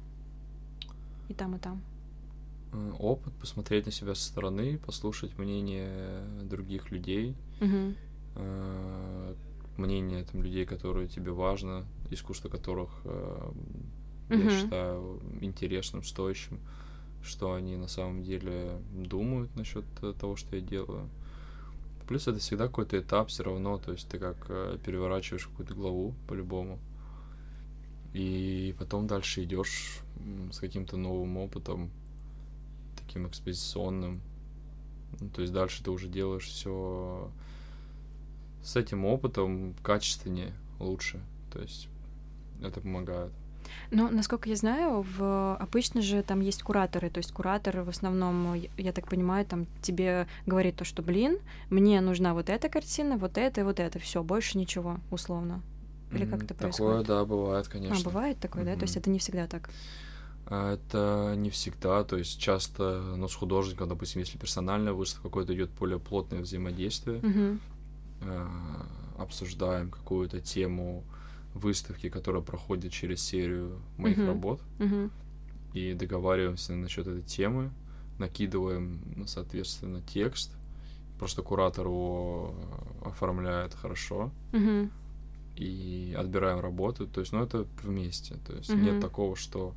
[1.28, 1.80] И там, и там.
[2.98, 7.94] опыт, посмотреть на себя со стороны, послушать мнение других людей, Мгм.
[8.36, 9.34] э,
[9.76, 13.52] мнение там, людей, которые тебе важно, искусство которых э,
[14.30, 14.50] я Мгм.
[14.50, 16.58] считаю интересным, стоящим,
[17.22, 21.08] что они на самом деле думают насчет э, того, что я делаю.
[22.12, 26.14] Плюс это всегда какой-то этап все равно, то есть ты как э, переворачиваешь какую-то главу
[26.28, 26.78] по-любому.
[28.12, 30.00] И потом дальше идешь
[30.52, 31.90] с каким-то новым опытом,
[32.98, 34.20] таким экспозиционным.
[35.20, 37.30] Ну, то есть дальше ты уже делаешь все
[38.62, 41.18] с этим опытом качественнее, лучше.
[41.50, 41.88] То есть
[42.60, 43.32] это помогает.
[43.90, 45.56] Ну, насколько я знаю, в...
[45.56, 50.26] обычно же там есть кураторы, то есть куратор в основном, я- так понимаю, там тебе
[50.46, 51.38] говорит то, что, блин,
[51.70, 55.62] мне нужна вот эта картина, вот это и вот это, все, больше ничего, условно.
[56.12, 57.06] Или как это Такое, происходит?
[57.06, 57.96] да, бывает, конечно.
[57.98, 58.74] А, бывает такое, да?
[58.74, 59.70] То есть это не всегда так.
[60.46, 65.54] А Это не всегда, то есть часто, ну, с художником, допустим, если персональная выставка, какое-то
[65.54, 67.20] идет более плотное взаимодействие,
[68.20, 68.46] э,
[69.18, 71.04] обсуждаем какую-то тему
[71.54, 74.26] выставки, которая проходит через серию моих Мгм.
[74.26, 75.10] работ, Мгм.
[75.74, 77.70] и договариваемся насчет этой темы,
[78.18, 80.52] накидываем, ну, соответственно, текст.
[81.18, 82.54] Просто куратор его
[83.04, 84.30] оформляет хорошо.
[84.52, 84.90] Мгм.
[85.56, 87.06] И отбираем работу.
[87.06, 88.36] То есть, ну, это вместе.
[88.46, 88.82] То есть Мгм.
[88.84, 89.74] нет такого, что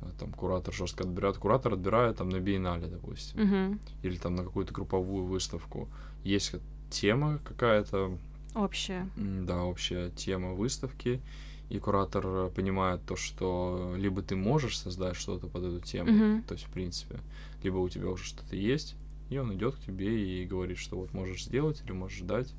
[0.00, 1.36] э, там куратор жестко отбирает.
[1.36, 3.40] Куратор отбирает там на биеннале, допустим.
[3.40, 3.80] Мгм.
[4.02, 5.88] Или там на какую-то групповую выставку.
[6.24, 6.54] Есть
[6.90, 8.18] тема какая-то,
[8.54, 9.08] Общее.
[9.16, 11.20] м, да, общая тема выставки,
[11.68, 16.42] и куратор понимает то, что либо ты можешь создать что-то под эту тему, Мгм.
[16.42, 17.18] то есть, в принципе,
[17.62, 18.94] либо у тебя уже что-то есть,
[19.30, 22.52] и он идет к тебе и говорит, что вот можешь сделать или можешь дать.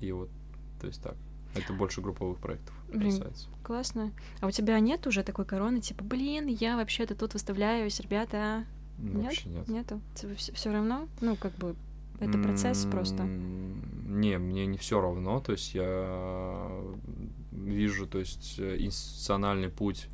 [0.00, 0.28] И вот,
[0.80, 1.14] то есть так.
[1.54, 3.48] Это больше групповых проектов Блин, касается.
[3.64, 4.12] Классно.
[4.40, 8.64] А у тебя нет уже такой короны, типа, блин, я вообще-то тут выставляюсь, ребята.
[8.98, 9.24] Ну, Нет?
[9.24, 9.68] Вообще нет.
[9.68, 10.00] Нету?
[10.14, 11.08] Тебе все равно?
[11.20, 11.74] Ну, как бы,
[12.20, 13.24] это процесс просто.
[13.24, 16.70] Не, мне не все равно, то есть я
[17.52, 20.08] вижу, то есть э, институциональный путь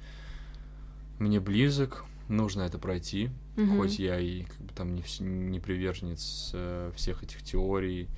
[1.18, 3.76] мне близок, нужно это пройти, Мгм.
[3.78, 8.08] хоть я и как бы там не, не приверженец э, всех этих теорий,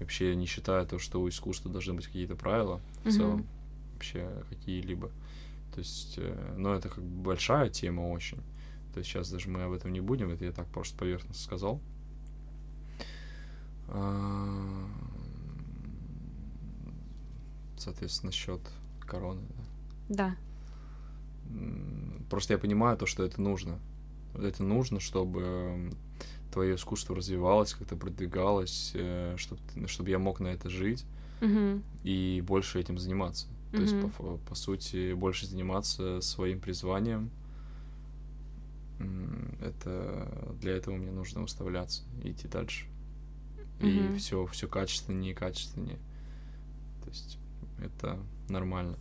[0.00, 3.10] вообще не считаю то, что у искусства должны быть какие-то правила в Мгм.
[3.16, 3.46] целом,
[3.94, 5.08] вообще какие-либо.
[5.74, 8.38] То есть, э, но это как бы большая тема очень.
[8.92, 11.80] То есть сейчас даже мы об этом не будем, это я так просто поверхностно сказал.
[13.94, 14.86] А,
[17.76, 18.60] Соответственно, насчет
[19.00, 19.40] короны.
[20.08, 20.36] да.
[21.48, 21.56] Да.
[22.30, 23.78] Просто я понимаю то, что это нужно.
[24.34, 25.92] Это нужно, чтобы
[26.52, 28.94] твое искусство развивалось, как-то продвигалось,
[29.36, 31.04] чтобы, чтобы я мог на это жить
[31.40, 31.82] Мгм.
[32.04, 33.48] и больше этим заниматься.
[33.72, 34.10] То есть, Мгм.
[34.10, 37.30] по, по сути, больше заниматься своим призванием.
[39.60, 42.86] Это для этого мне нужно выставляться идти дальше.
[43.80, 44.16] И Мгм.
[44.18, 45.98] все, все качественнее и качественнее.
[47.04, 47.38] То есть
[47.82, 48.96] это нормально,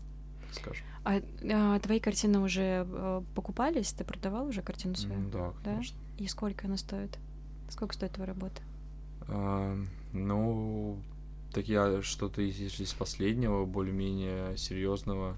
[0.52, 0.86] скажем.
[1.04, 3.92] А, а, твои картины уже э, покупались?
[3.94, 5.20] Ты продавал уже картину свою?
[5.20, 5.72] М, Да, Да?
[5.74, 5.98] конечно.
[6.18, 7.18] И сколько она стоит?
[7.70, 8.62] Сколько стоит твоя работа?
[9.28, 9.78] А,
[10.14, 11.00] ну,
[11.54, 15.38] так я что-то из, из последнего, более-менее серьезного.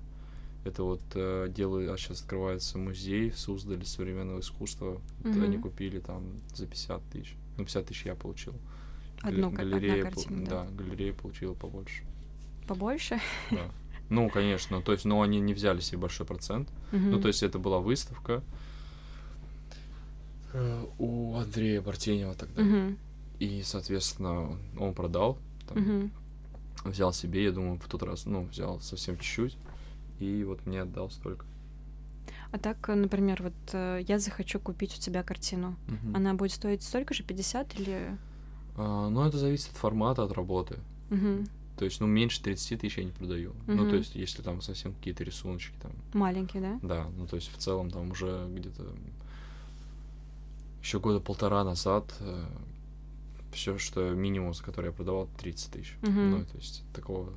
[0.65, 5.01] Это вот э, делаю, а сейчас открывается музей в Суздале современного искусства.
[5.23, 6.23] Вот Они купили там
[6.55, 7.35] за 50 тысяч.
[7.57, 8.53] Ну, 50 тысяч я получил.
[8.53, 8.59] Гале-
[9.23, 10.63] Одну, одна галерея, пол- картина, да?
[10.65, 12.03] да, галерея получила побольше.
[12.67, 13.19] Побольше?
[13.51, 13.69] Да.
[14.09, 16.69] Ну, конечно, то есть, но они не взяли себе большой процент.
[16.91, 18.43] Ну, то есть это была выставка
[20.53, 22.61] э, у Андрея Бартенева тогда.
[22.61, 22.97] Мгм.
[23.39, 26.11] И, соответственно, он продал, там, Мгм.
[26.85, 29.57] взял себе, я думаю, в тот раз, ну, взял совсем чуть-чуть,
[30.19, 31.45] и вот мне отдал столько.
[32.51, 35.75] А так, например, вот э, я захочу купить у тебя картину.
[35.87, 36.15] Мгм.
[36.15, 38.15] Она будет стоить столько же, 50 или...
[38.75, 40.77] А, ну, это зависит от формата, от работы.
[41.09, 41.47] Мгм.
[41.77, 43.53] То есть, ну, меньше 30 тысяч я не продаю.
[43.67, 43.89] Ну, Мгм.
[43.89, 45.91] то есть, если там совсем какие-то рисуночки там.
[46.13, 46.79] Маленький, да?
[46.81, 48.83] Да, ну, то есть, в целом там уже где-то
[50.81, 52.13] еще года полтора назад
[53.53, 55.95] все, что минимум, за который я продавал, 30 тысяч.
[56.01, 56.31] Мгм.
[56.31, 57.29] Ну, то есть, такого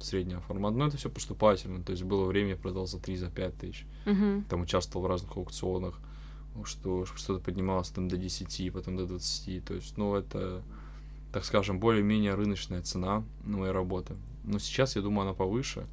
[0.00, 0.76] среднего формата.
[0.76, 1.82] Но это все поступательно.
[1.82, 3.86] То есть, было время, я продал за 3, за 5 тысяч.
[4.04, 4.44] Мгм.
[4.48, 5.98] Там участвовал в разных аукционах,
[6.64, 9.60] что что-то поднималось там до 10, потом до 20.
[9.60, 10.62] То есть, ну, это,
[11.32, 14.14] так скажем, более-менее рыночная цена на моей работы.
[14.44, 15.86] Но сейчас, я думаю, она повыше,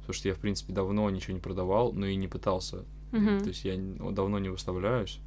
[0.00, 2.84] потому что я, в принципе, давно ничего не продавал, но и не пытался.
[3.12, 3.40] Мгм.
[3.40, 3.76] То есть я
[4.12, 5.18] давно не выставляюсь,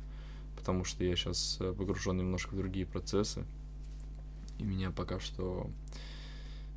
[0.57, 3.43] потому что я сейчас погружен немножко в другие процессы.
[4.59, 5.69] И меня пока что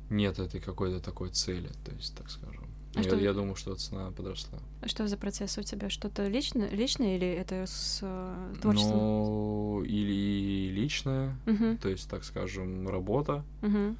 [0.09, 2.65] нет этой какой-то такой цели, то есть, так скажем.
[2.95, 4.59] А я, что- я думаю, что цена подросла.
[4.81, 5.89] А Что за процесс у тебя?
[5.89, 8.97] Что-то личное, личное или это с э, творчеством?
[8.97, 11.77] Ну, или личная, Мгм.
[11.77, 13.97] то есть, так скажем, работа Мгм.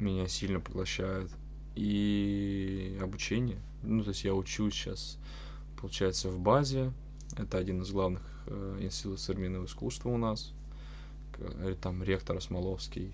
[0.00, 1.30] меня сильно поглощает,
[1.76, 3.58] и обучение.
[3.82, 5.18] Ну, то есть я учусь сейчас,
[5.80, 6.92] получается, в базе.
[7.36, 10.52] Это один из главных э, институтов современного искусства у нас.
[11.38, 13.12] Э, Там ректор Смоловский,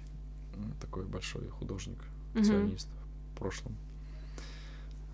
[0.80, 1.98] такой большой художник,
[2.34, 2.44] Мгм.
[2.44, 2.88] ционист
[3.34, 3.76] в прошлом.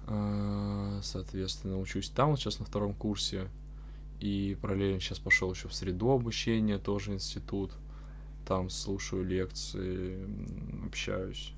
[0.07, 3.49] А, Соответственно, учусь там вот сейчас на втором курсе.
[4.21, 7.73] И параллельно сейчас пошел еще в среду обучения, тоже институт.
[8.47, 10.19] Там слушаю лекции,
[10.87, 11.53] общаюсь.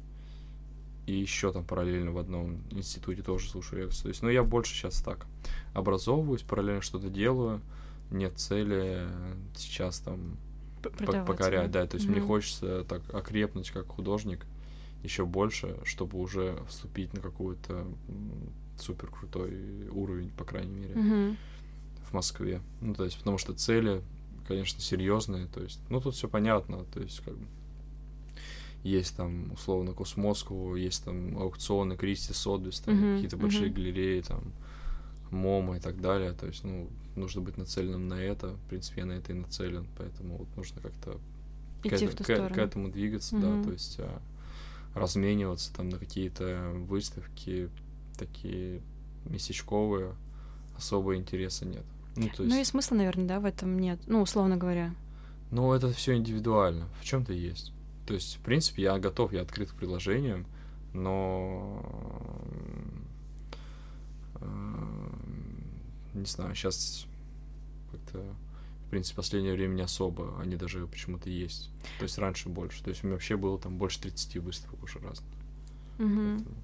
[1.07, 4.03] И еще там параллельно в одном институте тоже слушаю лекции.
[4.03, 5.27] То есть, ну, я больше сейчас так
[5.73, 7.61] образовываюсь, параллельно что-то делаю.
[8.11, 10.37] Нет цели э, сейчас там
[10.83, 11.87] покорять, да.
[11.87, 12.27] То есть мне Мгм.
[12.27, 14.47] хочется так окрепнуть как художник
[15.03, 17.87] еще больше, чтобы уже вступить на какой-то
[18.79, 21.37] супер крутой уровень, по крайней мере, Мгм.
[22.05, 22.61] в Москве.
[22.81, 24.03] Ну, то есть, потому что цели,
[24.47, 25.47] конечно, серьезные.
[25.47, 26.85] То есть, ну, тут все понятно.
[26.93, 27.47] То есть, как бы
[28.85, 33.75] есть там, условно, Космоску, есть там аукционы Кристи Сотбис, там Мгм, какие-то большие мгм.
[33.75, 34.53] галереи, там
[35.31, 36.33] МОМа и так далее.
[36.33, 38.55] То есть, ну, нужно быть нацеленным на это.
[38.55, 41.19] В принципе, я на это и нацелен, поэтому вот нужно как-то
[41.83, 42.55] к, в ту к- сторону.
[42.55, 43.43] к этому двигаться, Мгм.
[43.59, 44.23] да, то есть а,
[44.95, 47.71] размениваться там на какие-то выставки
[48.19, 48.81] такие
[49.25, 50.15] местечковые,
[50.77, 51.85] особо интереса нет.
[52.17, 54.01] Ну, то есть, Ну и смысла, наверное, да, в этом нет.
[54.07, 54.95] Ну, условно говоря.
[55.51, 57.73] ну, это все индивидуально, в чем-то есть.
[58.07, 60.47] То есть, в принципе, я готов, я открыт к предложениям,
[60.95, 61.83] но
[64.41, 65.13] эм,
[66.15, 67.07] не знаю, сейчас
[67.93, 68.25] как-то,
[68.89, 71.71] в принципе, в последнее время не особо, они даже почему-то есть.
[71.99, 72.83] То есть раньше больше.
[72.83, 75.29] То есть у меня вообще было там больше 30 выставок уже разных.
[75.99, 76.39] Мгм.
[76.39, 76.57] Поэтому-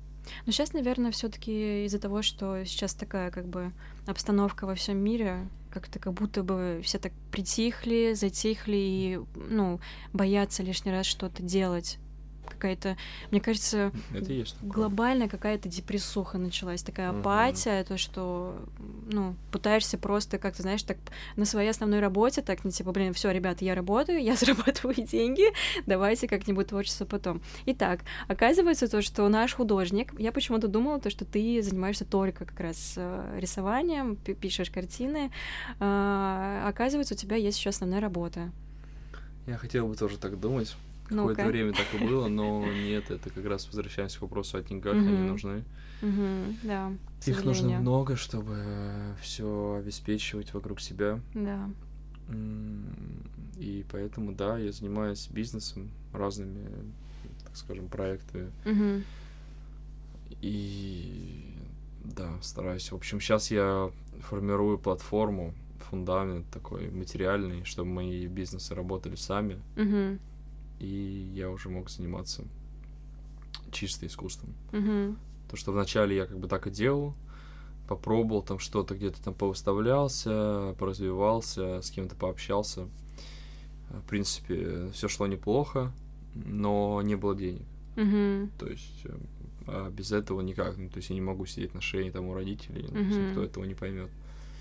[0.46, 3.72] Но сейчас, наверное, все-таки из-за того, что сейчас такая как бы
[4.06, 9.80] обстановка во всем мире, как-то как будто бы все так притихли, затихли и, ну,
[10.14, 11.98] боятся лишний раз что-то делать.
[12.48, 12.96] Какая-то,
[13.30, 14.70] мне кажется, Это есть такое.
[14.70, 17.20] глобальная какая-то депрессуха началась, такая Мгм.
[17.20, 18.56] апатия, то, что,
[19.10, 20.98] ну, пытаешься просто как-то, знаешь, так
[21.36, 25.44] на своей основной работе, так, ну, типа, блин, все, ребята, я работаю, я зарабатываю деньги,
[25.86, 27.40] давайте как-нибудь творчество потом.
[27.66, 32.60] Итак, оказывается то, что наш художник, я почему-то думала, то, что ты занимаешься только как
[32.60, 35.30] раз э, рисованием, пи- пишешь картины,
[35.80, 38.50] а, оказывается, у тебя есть еще основная работа.
[39.46, 40.74] Я хотел бы тоже так думать.
[41.08, 44.94] Какое-то время так и было, но нет, это как раз возвращаемся к вопросу о деньгах,
[44.96, 45.64] они нужны.
[46.62, 46.92] Да,
[47.24, 48.56] Их нужно много, чтобы
[49.20, 51.20] все обеспечивать вокруг себя.
[51.34, 51.68] Да.
[53.56, 56.66] И поэтому, да, я занимаюсь бизнесом, разными,
[57.44, 58.50] так скажем, проектами.
[60.40, 61.54] И
[62.04, 62.90] да, стараюсь.
[62.90, 63.90] В общем, сейчас я
[64.20, 65.54] формирую платформу,
[65.90, 70.18] фундамент такой материальный, чтобы мои бизнесы работали сами, Мгм.
[70.78, 72.44] И я уже мог заниматься
[73.72, 74.54] чисто искусством.
[74.72, 75.18] Мгм.
[75.50, 77.14] То, что вначале я как бы так и делал,
[77.88, 82.88] попробовал там что-то где-то там повыставлялся, поразвивался, с кем-то пообщался.
[83.90, 85.92] В принципе, все шло неплохо,
[86.34, 87.66] но не было денег.
[87.96, 88.50] Мгм.
[88.58, 89.16] То есть э,
[89.66, 90.76] а без этого никак.
[90.76, 93.28] Ну, то есть я не могу сидеть на шее там у родителей, ну, Мгм.
[93.28, 94.10] никто этого не поймет.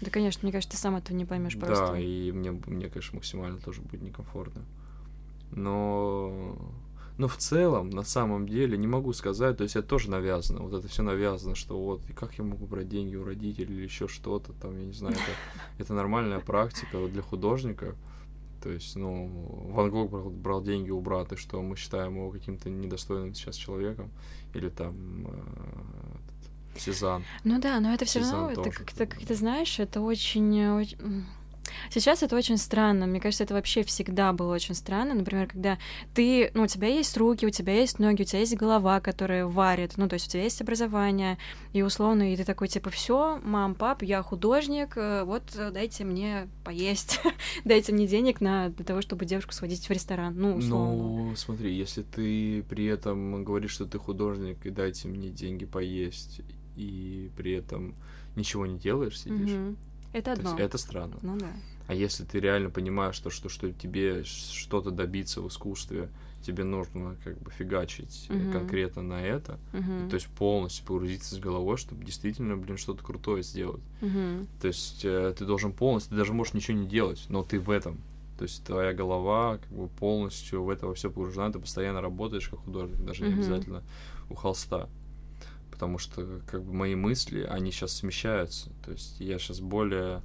[0.02, 1.94] Да, конечно, мне кажется, ты сам этого не поймешь просто.
[1.94, 4.64] Да, и мне, мне, конечно, максимально тоже будет некомфортно.
[5.56, 6.58] Но,
[7.18, 10.74] но в целом, на самом деле, не могу сказать, то есть это тоже навязано, вот
[10.74, 14.08] это все навязано, что вот, и как я могу брать деньги у родителей или еще
[14.08, 15.24] что-то там, я не знаю, это,
[15.84, 17.96] это нормальная практика вот для художника.
[18.64, 19.30] То есть, ну,
[19.74, 24.10] Ван Гог брал, брал деньги у брата, что мы считаем его каким-то недостойным сейчас человеком,
[24.54, 25.32] или там э,
[26.72, 27.24] этот Сезанн.
[27.44, 31.26] Ну да, но это все равно, это как-то, как ты знаешь, это очень, э, очень-.
[31.90, 33.06] Сейчас это очень странно.
[33.06, 35.14] Мне кажется, это вообще всегда было очень странно.
[35.14, 35.78] Например, когда
[36.14, 39.46] ты, ну, у тебя есть руки, у тебя есть ноги, у тебя есть голова, которая
[39.46, 41.38] варит, ну, то есть у тебя есть образование,
[41.72, 46.04] и условно, и ты такой, типа, все, мам, пап, я художник, э, вот э, дайте
[46.04, 47.20] мне поесть,
[47.66, 50.96] дайте мне денег на для того, чтобы девушку сводить в ресторан, ну, условно.
[50.96, 56.42] Ну, смотри, если ты при этом говоришь, что ты художник, и дайте мне деньги поесть,
[56.76, 57.96] и при этом
[58.36, 59.76] ничего не делаешь, сидишь.
[60.14, 60.50] Это то одно.
[60.52, 61.18] есть это странно.
[61.22, 61.52] Ну да.
[61.88, 66.10] А если ты реально понимаешь, что, что, что тебе что-то добиться в искусстве,
[66.46, 68.52] тебе нужно как бы фигачить Мгм.
[68.52, 70.10] конкретно на это, Мгм.
[70.10, 73.82] то есть полностью погрузиться с головой, чтобы действительно, блин, что-то крутое сделать.
[74.02, 74.48] Мгм.
[74.62, 77.70] То есть э, ты должен полностью, ты даже можешь ничего не делать, но ты в
[77.70, 77.98] этом.
[78.38, 82.48] То есть твоя голова как бы полностью в это во все погружена, ты постоянно работаешь
[82.50, 83.40] как художник, даже не Мгм.
[83.40, 83.84] обязательно
[84.30, 84.90] у холста.
[85.74, 88.70] Потому что как бы мои мысли, они сейчас смещаются.
[88.86, 90.22] То есть я сейчас более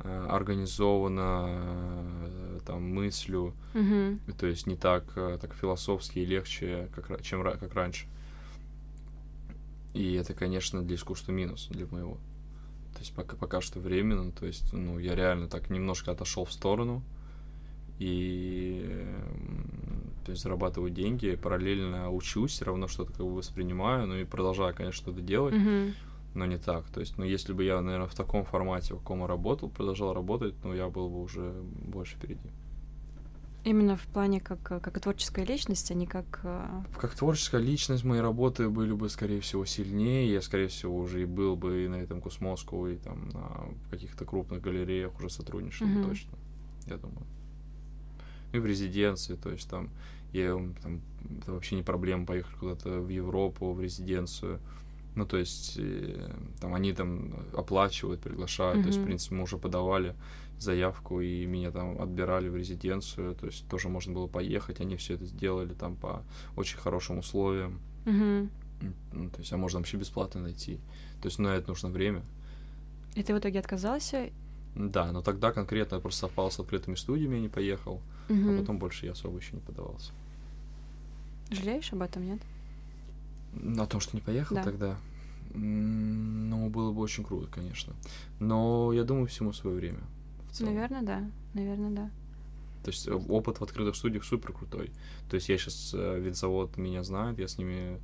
[0.00, 4.18] э, организованно э, там мыслю, Мгм.
[4.36, 8.06] то есть не так, э, так философски и легче, как, чем как раньше.
[9.94, 12.14] И это, конечно, для искусства минус, для моего.
[12.94, 16.52] То есть пока, пока что временно, то есть, ну, я реально так немножко отошел в
[16.52, 17.04] сторону
[18.00, 19.06] и
[20.24, 24.74] то есть зарабатываю деньги, параллельно учусь, все равно что-то как бы воспринимаю, ну и продолжаю,
[24.74, 25.94] конечно, что-то делать, Мгм.
[26.34, 26.84] но не так.
[26.86, 30.14] То есть, ну, если бы я, наверное, в таком формате, в каком я работал, продолжал
[30.14, 31.52] работать, ну, я был бы уже
[31.84, 32.50] больше впереди.
[33.64, 36.40] Именно в плане как, как творческая личность, а не как...
[36.42, 40.32] э, Как творческая личность, мои работы были бы, скорее всего, сильнее.
[40.32, 44.24] Я, скорее всего, уже и был бы и на этом Космоску, и там на каких-то
[44.24, 46.08] крупных галереях уже сотрудничал Мгм.
[46.08, 46.32] точно,
[46.88, 47.24] я думаю.
[48.52, 49.88] И в резиденции, то есть там,
[50.32, 51.00] я там,
[51.40, 54.58] это вообще не проблема поехать куда-то в Европу, в резиденцию.
[55.14, 56.30] Ну, то есть, э,
[56.60, 58.80] там они там оплачивают, приглашают.
[58.82, 60.14] То есть, в принципе, мы уже подавали
[60.58, 63.34] заявку, и меня там отбирали в резиденцию.
[63.34, 64.80] То есть, тоже можно было поехать.
[64.80, 66.22] Они все это сделали там по
[66.56, 67.78] очень хорошим условиям.
[68.06, 70.76] М, Ну, то есть, а можно вообще бесплатно найти.
[71.20, 72.22] То есть, на это нужно время.
[73.14, 74.30] И ты в итоге отказался?
[74.74, 78.50] Да, но тогда конкретно просто совпало с открытыми студиями, я не поехал, Мгм.
[78.56, 80.12] а потом больше я особо еще не подавался.
[81.50, 82.40] Жалеешь об этом, нет?
[83.52, 84.62] На том, что не поехал Да.
[84.62, 84.96] тогда?
[85.54, 87.92] Ну, было бы очень круто, конечно.
[88.40, 90.00] Но я думаю, всему свое время.
[90.60, 91.30] Наверное, да.
[91.54, 92.10] Наверное, да.
[92.84, 94.90] То есть э, опыт в открытых студиях супер крутой.
[95.30, 98.00] То есть я сейчас винзавод меня знает, я с ними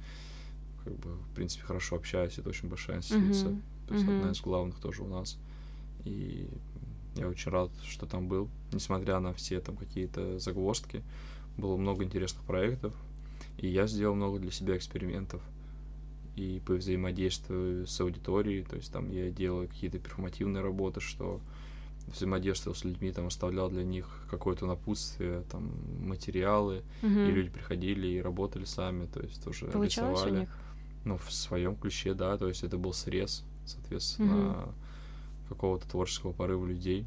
[0.84, 3.50] как бы, в принципе, хорошо общаюсь, это очень большая институция.
[3.52, 3.62] Мгм.
[3.88, 4.32] То есть одна Мгм.
[4.32, 5.38] из главных тоже у нас.
[6.04, 6.48] И
[7.18, 8.48] я очень рад, что там был.
[8.72, 11.02] Несмотря на все там какие-то загвоздки,
[11.56, 12.92] было много интересных проектов.
[13.58, 15.42] И я сделал много для себя экспериментов.
[16.36, 21.40] И по взаимодействию с аудиторией, то есть там я делал какие-то перформативные работы, что
[22.06, 27.26] взаимодействовал с людьми, там оставлял для них какое-то напутствие, там материалы, Мгм.
[27.26, 30.40] и люди приходили и работали сами, то есть тоже Получалось у рисовали.
[30.40, 30.48] них?
[31.04, 34.68] Ну, в своем ключе, да, то есть это был срез, соответственно,
[35.48, 37.06] какого-то творческого порыва людей.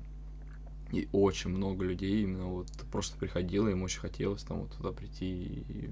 [0.92, 5.26] И очень много людей именно вот просто приходило, им очень хотелось там вот туда прийти
[5.26, 5.90] и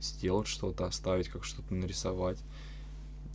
[0.00, 2.38] сделать что-то, оставить, как что-то нарисовать.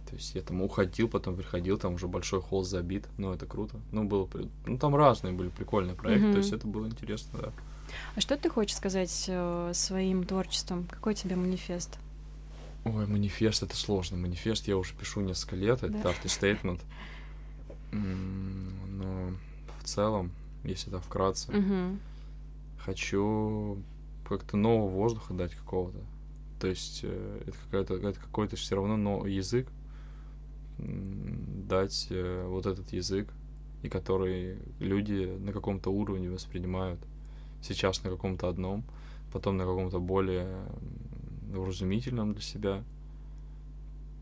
[0.09, 3.79] То есть я там уходил, потом приходил, там уже большой холл забит, ну это круто.
[3.91, 4.29] Ну, было,
[4.65, 6.33] ну там разные были прикольные проекты, Мгм.
[6.33, 7.51] то есть это было интересно, да.
[8.15, 10.85] А что ты хочешь сказать э, своим творчеством?
[10.89, 11.97] Какой у тебя манифест?
[12.85, 14.17] Ой, манифест это сложно.
[14.17, 16.01] Манифест я уже пишу несколько лет, это Да.
[17.93, 19.33] Но
[19.79, 20.31] в целом,
[20.63, 21.99] если так вкратце, Мгм.
[22.79, 23.77] хочу
[24.27, 25.99] как-то нового воздуха дать какого-то.
[26.59, 29.67] То есть э, это какая-то это какой-то все равно новый язык
[30.77, 33.27] дать э, вот этот язык
[33.83, 36.99] и который люди на каком-то уровне воспринимают
[37.61, 38.83] сейчас на каком-то одном,
[39.31, 40.65] потом на каком-то более
[41.51, 42.83] вразумительном для себя.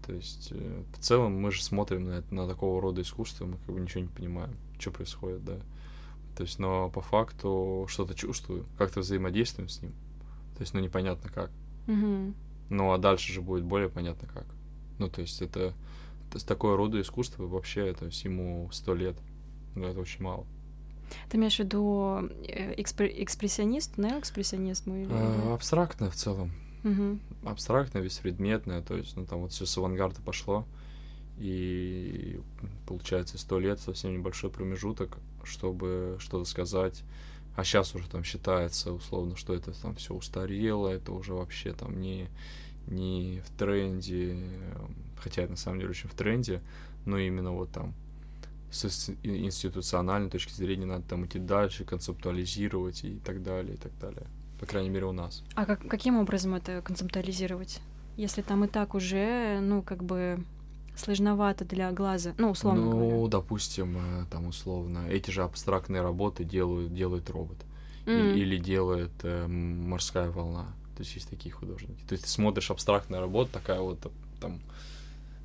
[0.06, 3.58] То есть э, в целом мы же смотрим на, это- на такого рода искусство, мы
[3.58, 5.58] как бы ничего не понимаем, что происходит, да.
[6.36, 9.92] То есть, но по факту что-то чувствую, как-то взаимодействуем с ним.
[10.58, 11.52] То есть, ну непонятно как.
[11.88, 12.34] Мгм.
[12.70, 14.46] Ну а дальше же будет более понятно как.
[14.98, 15.72] Ну то есть это,
[16.30, 19.18] то есть такое рода искусство вообще, то есть ему сто лет.
[19.76, 20.46] Ну это очень мало.
[21.30, 24.88] Ты имеешь в виду э, экспре- экспрессионист, неоэкспрессионист?
[24.88, 26.52] мы или- А, абстрактное в целом.
[26.84, 27.20] Мгм.
[27.44, 30.66] Абстрактное, беспредметное, то есть, ну там вот все с авангарда пошло.
[31.38, 32.40] И
[32.86, 37.04] получается сто лет совсем небольшой промежуток, чтобы что-то сказать.
[37.56, 42.00] А сейчас уже там считается условно, что это там все устарело, это уже вообще там
[42.00, 42.30] не,
[42.88, 44.38] не в тренде,
[45.18, 46.62] хотя это на самом деле очень в тренде,
[47.06, 47.94] но именно вот там
[48.72, 54.28] с институциональной точки зрения надо там идти дальше, концептуализировать и так далее, и так далее.
[54.62, 55.44] По крайней мере, у нас.
[55.56, 57.82] А как, каким образом это концептуализировать?
[58.16, 60.46] Если там и так уже, ну, как бы
[60.96, 63.28] сложновато для глаза, ну, условно ну, говоря.
[63.28, 67.58] допустим, э, там условно, эти же абстрактные работы делают, делает робот.
[68.06, 68.36] И- М.
[68.38, 70.68] Или, делает э, морская волна.
[70.96, 72.04] То есть есть такие художники.
[72.08, 74.10] То есть ты смотришь абстрактная работа, такая вот э,
[74.40, 74.60] там,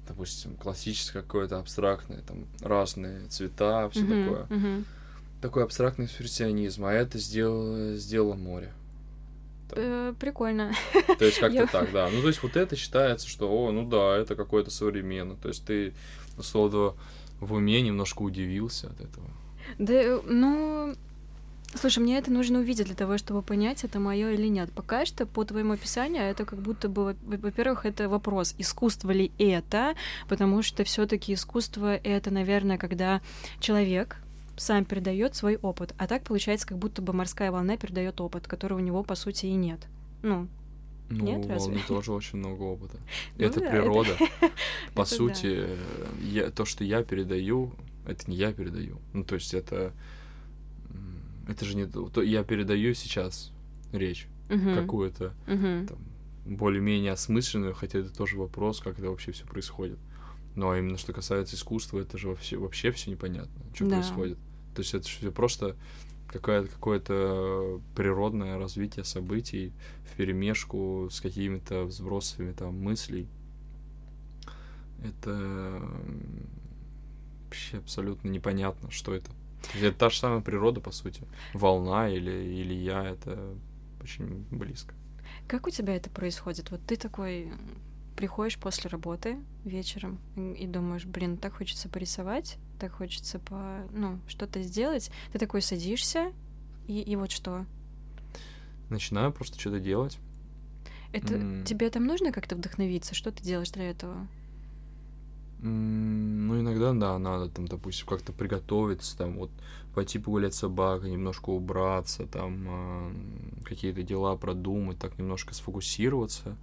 [0.06, 4.46] допустим, классическое какое-то абстрактное, там разные цвета, все Мгм, такое.
[4.50, 4.84] мгм.
[5.40, 8.72] Такой абстрактный экспрессионизм, а это сделало, сделало море.
[9.72, 10.72] Э, Прикольно.
[11.18, 12.08] То есть как-то Я- так, да.
[12.12, 15.36] Ну, то есть вот это считается, что, о, ну да, это какое-то современное.
[15.36, 15.92] То есть ты,
[16.38, 16.94] условно,
[17.40, 19.26] в уме немножко удивился от этого.
[19.78, 20.94] Да, э, ну,
[21.74, 24.70] слушай, мне это нужно увидеть для того, чтобы понять, это мое или нет.
[24.72, 29.32] Пока что, по твоему описанию, это как будто бы, во- во-первых, это вопрос, искусство ли
[29.38, 29.94] это,
[30.28, 33.20] потому что все-таки искусство это, наверное, когда
[33.60, 34.16] человек
[34.56, 38.78] сам передает свой опыт, а так получается, как будто бы морская волна передает опыт, которого
[38.78, 39.86] у него по сути и нет.
[40.22, 40.48] Ну,
[41.08, 42.98] Ну, Нет, у волны тоже очень много опыта.
[43.38, 44.16] Ну это да, это- природа.
[44.94, 45.76] По это сути, э,
[46.22, 47.72] я, то, что я передаю,
[48.06, 48.98] это не я передаю.
[49.12, 49.92] Ну, то есть это...
[51.48, 51.86] Это же не...
[51.86, 53.52] то- Я передаю сейчас
[53.92, 55.98] речь мгм, какую-то там,
[56.44, 59.98] более-менее осмысленную, хотя это тоже вопрос, как это вообще все происходит.
[60.56, 63.96] Но именно что касается искусства, это же вообще, вообще все непонятно, что Да.
[63.98, 64.38] происходит.
[64.76, 65.74] То есть это же просто
[66.28, 69.72] какое-то какое-то природное развитие событий
[70.04, 73.26] в перемешку с какими-то взбросами там мыслей.
[75.02, 75.80] Это
[77.44, 79.30] вообще абсолютно непонятно, что это.
[79.80, 81.22] Это та же самая природа, по сути.
[81.54, 83.54] Волна или, или я, это
[84.02, 84.94] очень близко.
[85.48, 86.70] Как у тебя это происходит?
[86.70, 87.50] Вот ты такой
[88.14, 94.62] приходишь после работы вечером и думаешь, блин, так хочется порисовать, так хочется по, ну, что-то
[94.62, 95.10] сделать.
[95.32, 96.32] Ты такой садишься,
[96.86, 97.64] и, и вот что?
[98.90, 100.18] Начинаю просто что-то делать.
[101.12, 101.64] Это М.
[101.64, 103.14] тебе там нужно как-то вдохновиться?
[103.14, 104.26] Что ты делаешь для этого?
[105.62, 109.50] Ну, иногда, да, надо там, допустим, как-то приготовиться, там, вот,
[109.94, 116.56] пойти погулять с собакой, немножко убраться, там, э, какие-то дела продумать, так немножко сфокусироваться.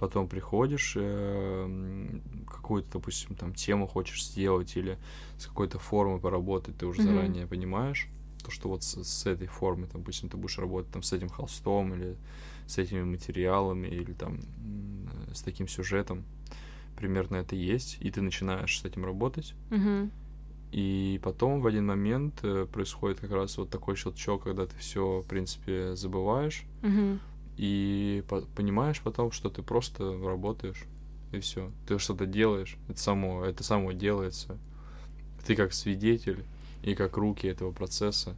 [0.00, 4.96] Потом приходишь, э, какую-то, допустим, там, тему хочешь сделать или
[5.36, 7.04] с какой-то формой поработать, ты уже mm-hmm.
[7.04, 8.08] заранее понимаешь,
[8.42, 11.92] то, что вот с, с этой формой, допустим, ты будешь работать там с этим холстом
[11.92, 12.16] или
[12.66, 14.40] с этими материалами или там
[15.34, 16.24] с таким сюжетом,
[16.96, 19.52] примерно это есть, и ты начинаешь с этим работать.
[19.68, 20.10] Mm-hmm.
[20.72, 25.20] И потом в один момент э, происходит как раз вот такой щелчок, когда ты все,
[25.20, 26.64] в принципе, забываешь.
[26.80, 27.18] Mm-hmm.
[27.60, 30.86] И по- понимаешь потом, что ты просто работаешь,
[31.30, 31.70] и все.
[31.86, 34.56] Ты что-то делаешь, это само, это само делается.
[35.46, 36.42] Ты как свидетель
[36.82, 38.34] и как руки этого процесса.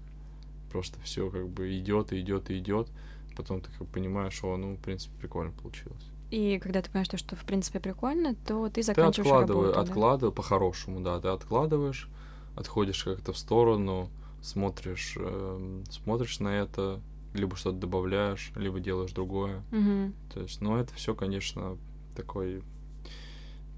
[0.73, 2.89] Просто все как бы идет и идет и идет.
[3.37, 6.03] Потом ты как понимаешь, что, ну, в принципе, прикольно получилось.
[6.33, 9.81] И когда ты понимаешь, что в принципе прикольно, то ты заканчиваешь ты откладывай, работу.
[9.81, 10.35] Откладывай, да?
[10.35, 11.21] по-хорошему, да.
[11.21, 12.09] Ты откладываешь,
[12.57, 14.11] отходишь как-то в сторону,
[14.43, 17.01] смотришь, э, смотришь на это,
[17.35, 19.63] либо что-то добавляешь, либо делаешь другое.
[19.73, 20.13] Угу.
[20.35, 21.77] То есть, ну, это все, конечно,
[22.15, 22.63] такой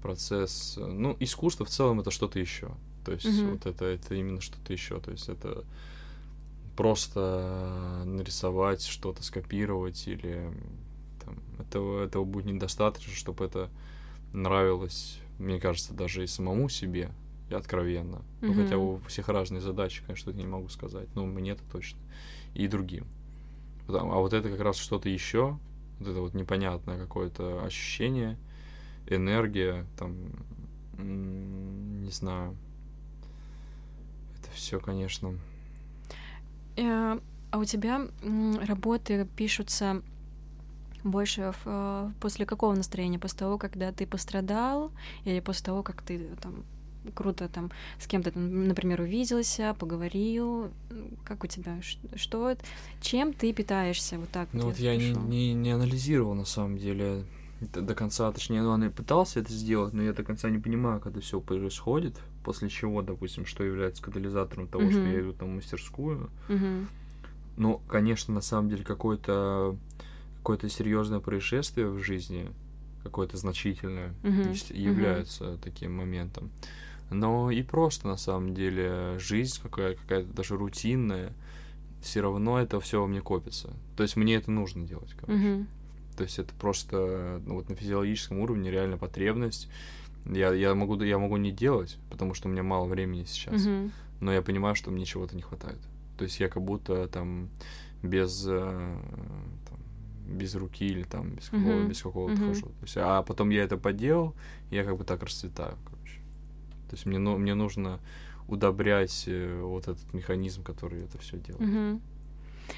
[0.01, 0.77] процесс.
[0.77, 2.71] Ну, искусство в целом это что-то еще.
[3.05, 3.51] То есть, Мгм.
[3.51, 4.99] вот это, это именно что-то еще.
[4.99, 5.63] То есть, это
[6.75, 10.51] просто нарисовать, что-то скопировать или
[11.23, 13.69] там, этого, этого будет недостаточно, чтобы это
[14.33, 17.11] нравилось, мне кажется, даже и самому себе,
[17.49, 18.21] и откровенно.
[18.41, 21.07] Ну, хотя у всех разные задачи, конечно, это не могу сказать.
[21.15, 21.99] Но мне-то точно.
[22.53, 23.05] И другим.
[23.87, 25.57] Потому- А вот это как раз что-то еще,
[25.99, 28.37] вот это вот непонятное какое-то ощущение,
[29.07, 30.15] энергия, там,
[30.97, 32.55] не знаю.
[34.39, 35.37] Это все, конечно.
[36.77, 37.19] Э,
[37.51, 38.01] А у тебя
[38.67, 40.01] работы пишутся
[41.05, 43.17] больше в, э, после какого настроения?
[43.19, 44.91] После того, когда ты пострадал,
[45.23, 46.65] или после того, как ты там
[47.13, 50.71] круто там с кем-то, например, увиделся, поговорил?
[51.23, 51.77] Как у тебя?
[52.15, 52.49] Что?
[52.49, 52.63] это?
[53.01, 54.17] Чем ты питаешься?
[54.17, 57.23] Вот так Ну вот вот я не, не, не анализировал на самом деле
[57.61, 60.59] это до конца, точнее, ну, он и пытался это сделать, но я до конца не
[60.59, 65.11] понимаю, когда все происходит, после чего, допустим, что является катализатором того, что Мгм.
[65.11, 66.29] я иду там в мастерскую.
[66.49, 66.87] Мгм.
[67.57, 69.77] Ну, конечно, на самом деле какое-то
[70.37, 72.51] какое-то серьезное происшествие в жизни,
[73.03, 74.53] какое-то значительное, Мгм.
[74.69, 76.51] является таким моментом.
[77.11, 81.33] Но и просто на самом деле жизнь какая- какая-то даже рутинная,
[82.01, 83.73] все равно это все во мне копится.
[83.95, 85.39] То есть мне это нужно делать, короче.
[85.39, 85.67] Мгм.
[86.17, 89.69] То есть это просто ну, вот на физиологическом уровне реально потребность.
[90.25, 93.65] Я, я, могу, я могу не делать, потому что у меня мало времени сейчас.
[93.65, 93.91] Мгм.
[94.21, 95.79] Но я понимаю, что мне чего-то не хватает.
[96.17, 97.49] То есть я как будто там
[98.01, 98.97] без, э,
[99.69, 101.89] там, без руки или там без, какого, Мгм.
[101.89, 102.65] без какого-то хожу.
[102.67, 104.33] То есть, а потом я это поделал,
[104.71, 105.77] и я как бы так расцветаю.
[106.89, 107.99] То есть мне, ну, мне нужно
[108.47, 111.61] удобрять э, вот этот механизм, который это все делает.
[111.61, 112.01] Мгм.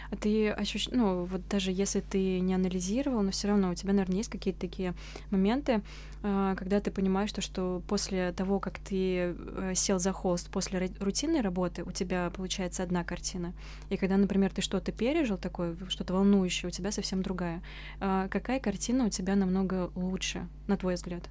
[0.09, 0.89] А ты ощущ...
[0.91, 4.59] ну, вот даже если ты не анализировал, но все равно у тебя, наверное, есть какие-то
[4.59, 4.93] такие
[5.29, 5.81] моменты,
[6.23, 10.91] а, когда ты понимаешь, то, что после того, как ты э, сел за холст после
[10.99, 13.53] рутинной работы, у тебя получается одна картина.
[13.89, 17.61] И когда, например, ты что-то пережил такое, что-то волнующее, у тебя совсем другая.
[17.99, 21.23] Какая картина у тебя намного лучше, на твой взгляд?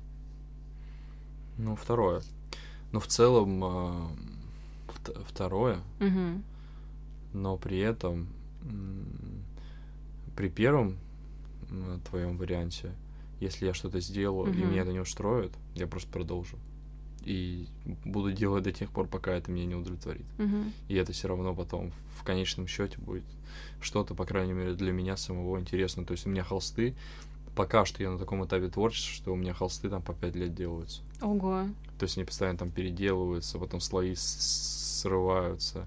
[1.59, 2.22] Ну, второе.
[2.93, 4.09] Но в целом э,
[4.89, 5.80] вт- второе,
[7.32, 8.28] но при этом
[10.37, 10.97] при первом
[12.11, 12.93] твоем варианте,
[13.41, 16.57] если я что-то сделаю и меня это не устроит, я просто продолжу.
[17.22, 17.66] И
[18.05, 20.26] буду делать до тех пор, пока это меня не удовлетворит.
[20.89, 23.24] И это все равно потом в конечном счете будет
[23.80, 26.05] что-то, по крайней мере, для меня самого интересно.
[26.05, 26.95] То есть у меня холсты,
[27.57, 30.55] пока что я на таком этапе творчества, что у меня холсты там по пять лет
[30.55, 31.03] делаются.
[31.20, 31.66] Ого.
[31.99, 35.86] То есть они постоянно там переделываются, потом слои срываются.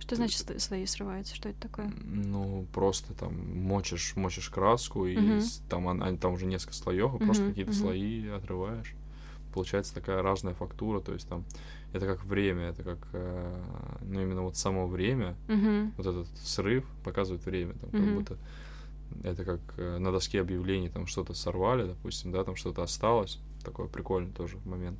[0.00, 1.34] Что значит сло- слои срываются?
[1.34, 1.92] Что это такое?
[2.02, 7.14] Ну, просто там мочишь, мочишь краску, и с- там, он- они- там уже несколько слоев,
[7.14, 7.80] и просто Мгм, какие-то мгм.
[7.80, 8.94] слои отрываешь.
[9.52, 11.44] Получается такая разная фактура, то есть там
[11.92, 13.62] это как время, это как, э,
[14.02, 15.92] ну, именно вот само время, Мгм.
[15.96, 18.14] вот этот срыв показывает время, там, как Мгм.
[18.14, 18.38] будто
[19.24, 23.88] это как э, на доске объявлений там что-то сорвали, допустим, да, там что-то осталось, такой
[23.88, 24.98] прикольный тоже момент.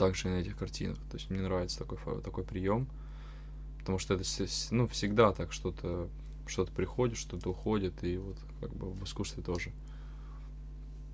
[0.00, 2.88] Также и на этих картинах, то есть мне нравится такой такой прием,
[3.78, 4.24] потому что это
[4.70, 6.08] ну всегда так что-то
[6.46, 9.72] что-то приходит, что-то уходит, и вот как бы в искусстве тоже.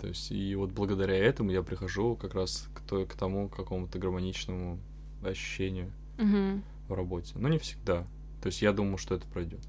[0.00, 3.98] То есть и вот благодаря этому я прихожу как раз к, той, к тому какому-то
[3.98, 4.78] гармоничному
[5.24, 6.62] ощущению Мгм.
[6.86, 7.34] в работе.
[7.36, 8.06] Но не всегда.
[8.40, 9.66] То есть я думаю, что это пройдет.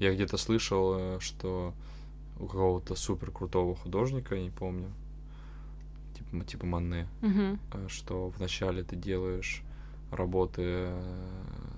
[0.00, 1.74] Я где-то слышал, э, что
[2.40, 4.90] у какого-то супер крутого художника, я не помню,
[6.30, 7.58] типа, типа Манне, Мгм.
[7.72, 9.62] э, что вначале ты делаешь
[10.10, 11.02] работы э,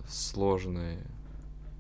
[0.09, 0.99] сложные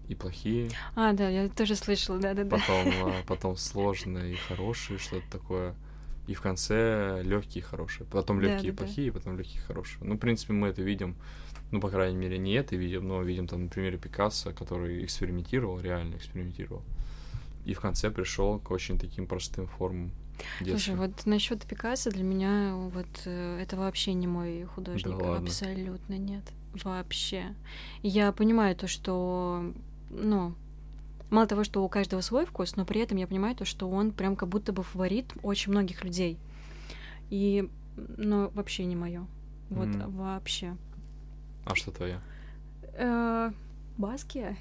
[0.08, 2.56] и плохие, А, да, я тоже слышала, да-да-да.
[2.56, 5.74] потом, э, потом сложные и хорошие, что-то такое.
[6.28, 8.06] И в конце легкие и хорошие.
[8.06, 8.84] Потом Да, легкие и да, да.
[8.84, 9.98] плохие, потом легкие и хорошие.
[10.04, 11.16] Ну, в принципе, мы это видим.
[11.72, 15.80] Ну, по крайней мере, не это видим, но видим там на примере Пикассо, который экспериментировал,
[15.80, 16.82] реально экспериментировал.
[17.64, 20.10] И в конце пришел к очень таким простым формам
[20.58, 20.96] Слушай, детским.
[20.96, 25.48] вот насчет Пикассо для меня вот э, это вообще не мой художник, ладно.
[25.48, 26.42] абсолютно нет,
[26.84, 27.54] вообще.
[28.02, 29.72] Я понимаю то, что,
[30.10, 30.54] ну,
[31.30, 34.12] мало того, что у каждого свой вкус, но при этом я понимаю то, что он
[34.12, 36.38] прям как будто бы фаворит очень многих людей.
[37.30, 39.26] И, ну, вообще не мое,
[39.70, 40.10] вот М.
[40.16, 40.76] вообще.
[41.64, 42.20] А что твоя?
[44.02, 44.56] Баския?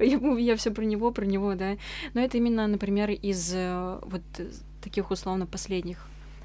[0.00, 1.76] М, Я, все про него, про него, да.
[2.14, 4.22] Но это именно, например, из э, вот
[4.82, 5.98] таких условно последних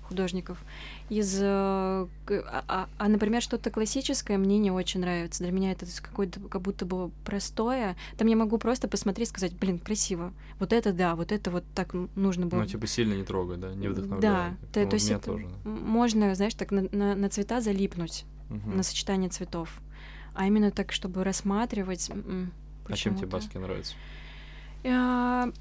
[0.04, 0.58] художников.
[1.10, 2.08] Из, э, а,
[2.68, 5.44] а- а, например, что-то классическое мне не очень нравится.
[5.44, 7.96] Для меня это какое-то как будто бы простое.
[8.18, 10.34] Там я могу просто посмотреть и сказать, блин, красиво.
[10.60, 12.60] Вот это да, вот это вот так нужно было.
[12.62, 13.74] Ну, типа, сильно не трогай, да?
[13.76, 14.54] Не Да, вдохновляет.
[14.74, 15.48] то, Ну, то есть это тоже.
[15.64, 15.70] да.
[15.70, 18.78] можно, знаешь, так на, на- на цвета залипнуть, Мгм.
[18.78, 19.70] на сочетание цветов.
[20.40, 22.10] А именно так, чтобы рассматривать.
[22.88, 23.28] А чем тебе.
[23.28, 23.94] Баски нравится?
[24.86, 25.52] А,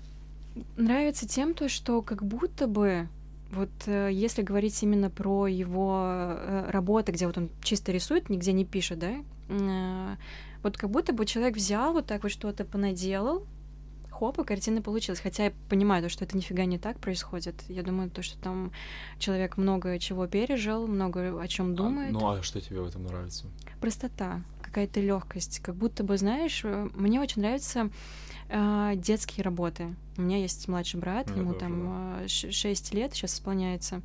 [0.76, 3.08] Нравится тем, то, что как будто бы
[3.50, 8.52] вот э, если говорить именно про его э, работы, где вот он чисто рисует, нигде
[8.52, 9.16] не пишет, да,
[9.48, 10.16] э,
[10.62, 13.46] вот как будто бы человек взял вот так вот что-то понаделал,
[14.10, 15.18] хоп, и картина получилась.
[15.18, 17.56] Хотя я понимаю, то, что это нифига не так происходит.
[17.68, 18.70] Я думаю, то, что там
[19.18, 22.10] человек много чего пережил, много о чем думает.
[22.10, 23.46] А, ну, а что тебе в этом нравится?
[23.80, 27.90] простота, какая-то легкость, как будто бы, знаешь, э, мне очень нравятся
[28.48, 29.94] э, детские работы.
[30.16, 34.02] У меня есть младший брат, Мне ему тоже, там 6 лет сейчас исполняется.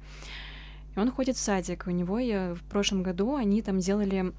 [0.96, 1.86] И он ходит в садик.
[1.88, 4.34] У него я, в прошлом году они там делали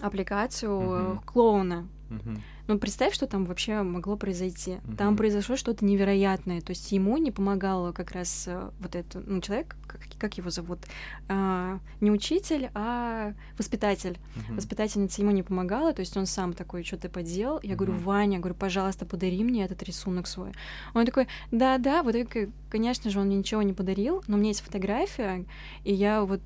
[0.00, 1.18] аппликацию Мгм.
[1.24, 1.88] клоуна.
[2.10, 2.42] Мгм.
[2.68, 4.78] Ну, представь, что там вообще могло произойти.
[4.98, 5.16] Там Мгм.
[5.18, 6.60] произошло что-то невероятное.
[6.60, 10.50] То есть ему не помогал как раз э, вот этот ну, человек, как, как его
[10.50, 10.78] зовут,
[11.28, 14.18] А, не учитель, а воспитатель.
[14.34, 14.56] Мгм.
[14.56, 17.60] Воспитательница ему не помогала, то есть он сам такой что-то поделал.
[17.62, 18.02] Я говорю, Мгм.
[18.02, 20.52] Ваня, говорю, пожалуйста, подари мне этот рисунок свой.
[20.94, 24.48] Он такой, да-да, вот это, конечно же, он мне ничего не подарил, но у меня
[24.50, 25.44] есть фотография,
[25.84, 26.40] и я вот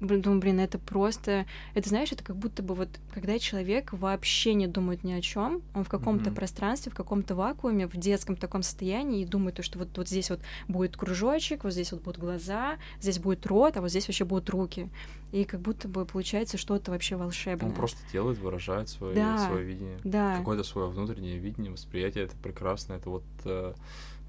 [0.00, 4.54] блин, думаю, блин, это просто, это знаешь, это как будто бы вот, когда человек вообще
[4.54, 6.34] не думает ни о чем, он в каком-то Мгм.
[6.34, 10.30] пространстве, в каком-то вакууме, в детском таком состоянии и думает, то, что вот, вот здесь
[10.30, 14.24] вот будет кружочек, вот здесь вот будут глаза, здесь будет рот, а вот здесь вообще
[14.24, 14.88] будут руки.
[15.32, 17.68] И как будто бы получается что-то вообще волшебное.
[17.70, 19.46] Он просто делает, выражает свое, Да.
[19.48, 19.98] свое видение.
[20.04, 20.36] Да.
[20.38, 22.24] Какое-то свое внутреннее видение, восприятие.
[22.24, 22.92] Это прекрасно.
[22.94, 23.74] Это вот, э,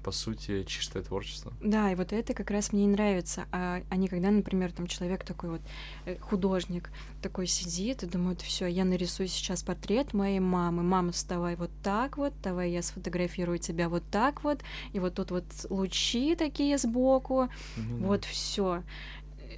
[0.06, 1.52] по сути, чистое творчество.
[1.60, 3.46] Да, и вот это как раз мне и нравится.
[3.50, 5.60] А, а не когда, например, там человек такой вот
[6.04, 6.90] э, художник
[7.20, 10.84] такой сидит и думает, все, я нарисую сейчас портрет моей мамы.
[10.84, 14.60] Мама, вставай вот так вот, давай я сфотографирую тебя вот так вот,
[14.92, 18.06] и вот тут вот лучи такие сбоку, Ну да.
[18.06, 18.84] вот все.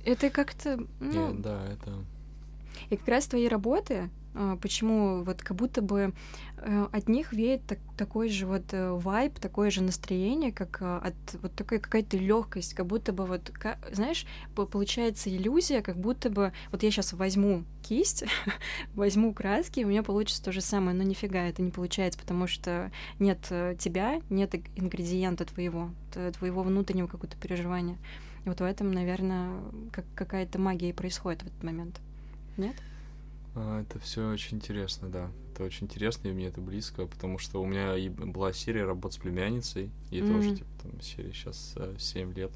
[0.07, 1.93] Это как-то, ну, да, это...
[2.89, 4.09] И как раз твои работы,
[4.61, 6.13] почему вот как будто бы
[6.59, 11.01] э, от них веет так- такой же вот э, вайб, такое же настроение, как э,
[11.05, 15.97] от вот такой какая-то легкость, как будто бы вот, ка- знаешь, по- получается иллюзия, как
[15.97, 18.25] будто бы вот я сейчас возьму кисть,
[18.95, 22.47] возьму краски, и у меня получится то же самое, но нифига это не получается, потому
[22.47, 23.41] что нет
[23.79, 25.91] тебя, нет ингредиента твоего,
[26.39, 27.97] твоего внутреннего какого-то переживания.
[28.45, 29.51] И вот в этом, наверное,
[29.91, 32.01] как какая-то магия и происходит в этот момент.
[32.57, 32.75] Нет?
[33.61, 35.31] А, Это все очень интересно, да.
[35.53, 39.15] Это очень интересно, и мне это близко, потому что у меня и была серия работ
[39.15, 40.57] с племянницей, и тоже, Мгм.
[40.59, 42.53] типа, там, серия сейчас 7 лет.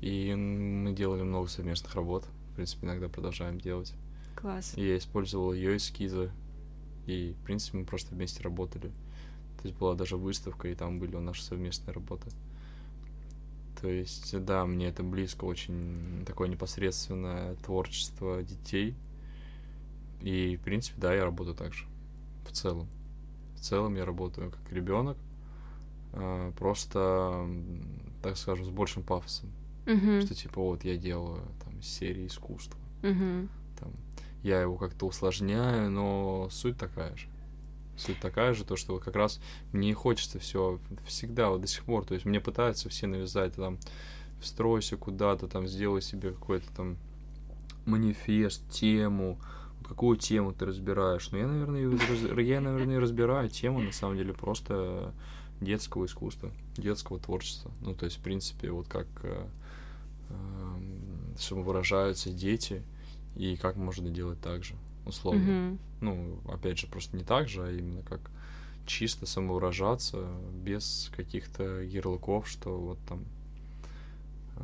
[0.00, 2.24] И мы делали много совместных работ.
[2.52, 3.92] В принципе, иногда продолжаем делать.
[4.34, 4.72] Класс.
[4.76, 6.30] И я использовал ее эскизы,
[7.06, 8.90] и, в принципе, мы просто вместе работали.
[9.60, 12.30] То есть была даже выставка, и там были наши совместные работы.
[13.80, 18.94] То есть, да, мне это близко, очень такое непосредственное творчество детей.
[20.26, 21.86] И, в принципе, да, я работаю так же.
[22.44, 22.88] В целом.
[23.54, 25.16] В целом я работаю как ребенок,
[26.12, 27.48] а, просто,
[28.24, 29.52] так скажем, с большим пафосом.
[29.86, 30.22] Мгм.
[30.22, 32.80] Что типа вот я делаю там серии искусства.
[33.02, 33.48] Мгм.
[33.78, 33.92] Там,
[34.42, 37.28] я его как-то усложняю, но суть такая же.
[37.96, 41.84] Суть такая же, то, что вот как раз мне хочется все всегда, вот до сих
[41.84, 43.78] пор, то есть мне пытаются все навязать, там,
[44.40, 46.96] встройся куда-то, там, сделай себе какой-то там
[47.84, 49.38] манифест, тему,
[49.86, 51.30] какую тему ты разбираешь.
[51.30, 55.12] Но я, наверное, раз- я, наверное, разбираю тему, на самом деле, просто
[55.60, 57.70] детского искусства, детского творчества.
[57.80, 59.46] Ну, то есть, в принципе, вот как э,
[60.30, 62.82] эм, самовыражаются дети,
[63.36, 64.74] и как можно делать так же,
[65.04, 65.40] условно.
[65.40, 65.78] Мгм.
[66.00, 68.20] Ну, опять же, просто не так же, а именно как
[68.86, 70.26] чисто самовыражаться
[70.62, 73.24] без каких-то ярлыков, что вот там,
[74.56, 74.62] э,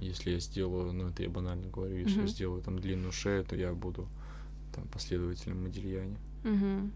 [0.00, 2.28] если я сделаю, ну это я банально говорю, если я Мгм.
[2.28, 4.06] сделаю там длинную шею, то я буду
[4.72, 6.16] там последователем Модильяне.
[6.44, 6.92] Мгм.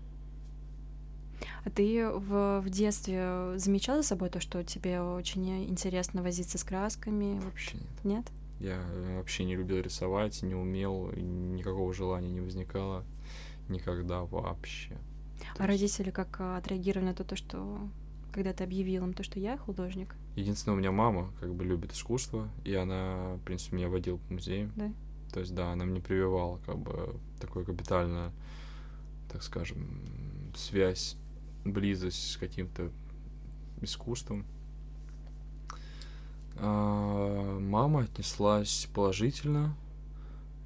[1.64, 6.64] А ты в, в детстве замечала за собой то, что тебе очень интересно возиться с
[6.64, 7.41] красками?
[7.41, 8.05] Вообще нет.
[8.05, 8.33] Нет?
[8.61, 13.05] Я э, вообще не любил рисовать, не умел, никакого желания не возникало
[13.68, 14.97] никогда вообще.
[15.59, 17.79] А родители как а, отреагировали на то, то, что
[18.33, 20.16] когда ты объявил им то, что я художник?
[20.37, 24.33] Единственное, у меня мама как бы любит искусство, и она, в принципе, меня водила по
[24.33, 24.72] музеям.
[24.77, 24.93] Да.
[25.35, 28.30] То есть, да, она мне прививала как бы такое капитальное,
[29.28, 30.01] так скажем,
[30.55, 31.16] связь,
[31.64, 32.93] близость с каким-то
[33.80, 34.47] искусством.
[36.57, 39.74] А, Мама отнеслась положительно,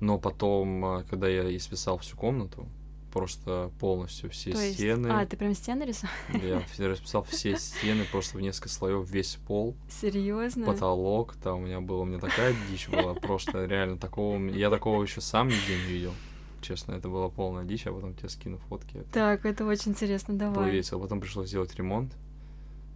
[0.01, 2.69] но потом, а, когда я исписал всю комнату,
[3.13, 6.15] просто полностью все то есть, стены, а, ты прям стены рисовал?
[6.43, 10.67] я расписал все стены просто в несколько слоев, весь пол, Серьезно?
[10.67, 15.03] потолок, там у меня было, у меня такая дичь была, просто реально такого, я такого
[15.03, 16.13] еще сам нигде не видел.
[16.61, 19.05] Честно, это была полная дичь, а потом тебе скину фотки.
[19.13, 20.71] Так, это очень интересно, было давай.
[20.71, 21.01] весело.
[21.01, 22.13] Потом пришлось сделать ремонт.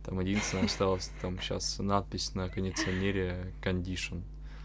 [0.04, 4.22] Там единственное осталось, там сейчас надпись на кондиционере condition.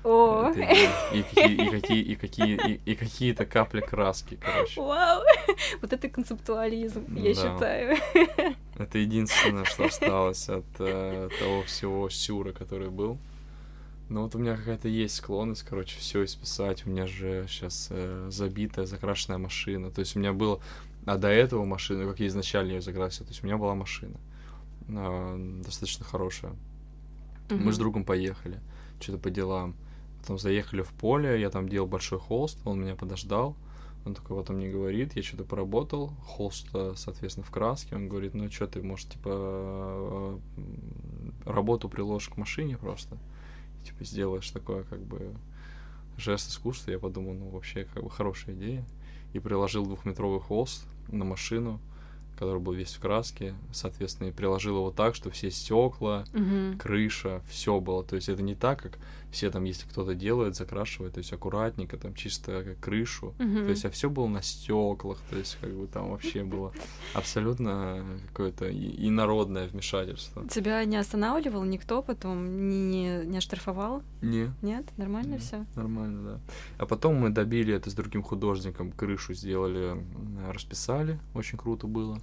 [0.09, 4.79] О, Это и, и какие, и какие, и какие, и, и какие-то капли краски, короче.
[4.79, 5.21] вау!
[5.81, 7.97] Вот это концептуализм, я считаю.
[8.77, 13.17] Это единственное, что осталось от э, того всего сюра, который был.
[14.07, 16.85] Но вот у меня какая-то есть склонность, короче, все исписать.
[16.85, 17.91] У меня же сейчас
[18.29, 19.91] забитая, закрашенная машина.
[19.91, 20.61] То есть у меня было...
[21.05, 24.15] А до этого машина, как я изначально ее закрасил, то есть у меня была машина.
[24.87, 26.53] а, достаточно хорошая.
[27.49, 28.61] Мы с другом поехали,
[29.01, 29.75] что-то по делам.
[30.27, 33.55] Потом заехали в поле, я там делал большой холст, он меня подождал.
[34.03, 37.95] Он такой потом мне говорит, я что-то поработал, холст, э, соответственно, в краске.
[37.95, 40.37] Он говорит, ну что ты, может, типа, э,
[41.45, 43.17] работу приложишь к машине просто.
[43.85, 45.33] Типа, сделаешь такое, как бы,
[46.17, 46.91] жест искусства.
[46.91, 48.85] Я подумал, ну, вообще, как бы, хорошая идея.
[49.31, 51.79] И приложил двухметровый холст на машину,
[52.37, 53.55] который был весь в краске.
[53.71, 56.77] Соответственно, и приложил его так, что все стекла, Мгм.
[56.77, 58.03] крыша, все было.
[58.03, 58.99] То есть это не так, как
[59.31, 63.33] все там, если кто-то делает, закрашивает, то есть аккуратненько, там чисто как крышу.
[63.39, 63.65] Мгм.
[63.65, 66.71] То есть, а все было на стеклах, то есть, как бы там вообще было
[67.13, 70.47] абсолютно какое-то инородное вмешательство.
[70.47, 74.01] Тебя не останавливал никто потом, не, не, оштрафовал?
[74.21, 74.85] Не, Нет?
[74.97, 75.37] Нормально Не.
[75.39, 75.65] все?
[75.75, 76.39] нормально, да.
[76.77, 79.95] А потом мы добили это с другим художником, крышу сделали,
[80.51, 82.19] расписали, очень круто было.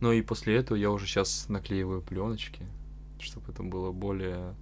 [0.00, 2.62] Ну и после этого я уже сейчас наклеиваю пленочки,
[3.18, 4.54] чтобы это было более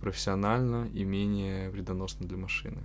[0.00, 2.78] профессионально и менее вредоносно для машины.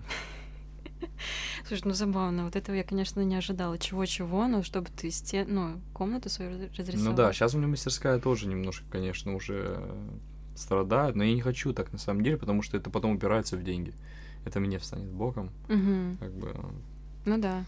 [1.67, 2.45] Слушай, ну забавно.
[2.45, 3.77] Вот этого я, конечно, не ожидала.
[3.77, 5.45] Чего-чего, но чтобы ты стен...
[5.49, 7.11] ну, комнату свою раз- разрисовал.
[7.11, 9.79] Ну да, сейчас у меня мастерская тоже немножко, конечно, уже
[10.55, 13.63] страдает, но я не хочу так на самом деле, потому что это потом упирается в
[13.63, 13.93] деньги.
[14.45, 16.17] Это мне встанет боком, Мгм.
[16.19, 16.53] как бы
[17.25, 17.63] Ну да.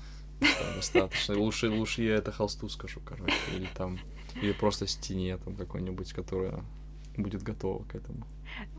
[0.76, 1.38] Достаточно.
[1.38, 4.00] Лучше, лучше я это холсту скажу, короче, или там,
[4.42, 6.64] или просто стене там какой-нибудь, которая
[7.18, 8.26] будет готова к этому.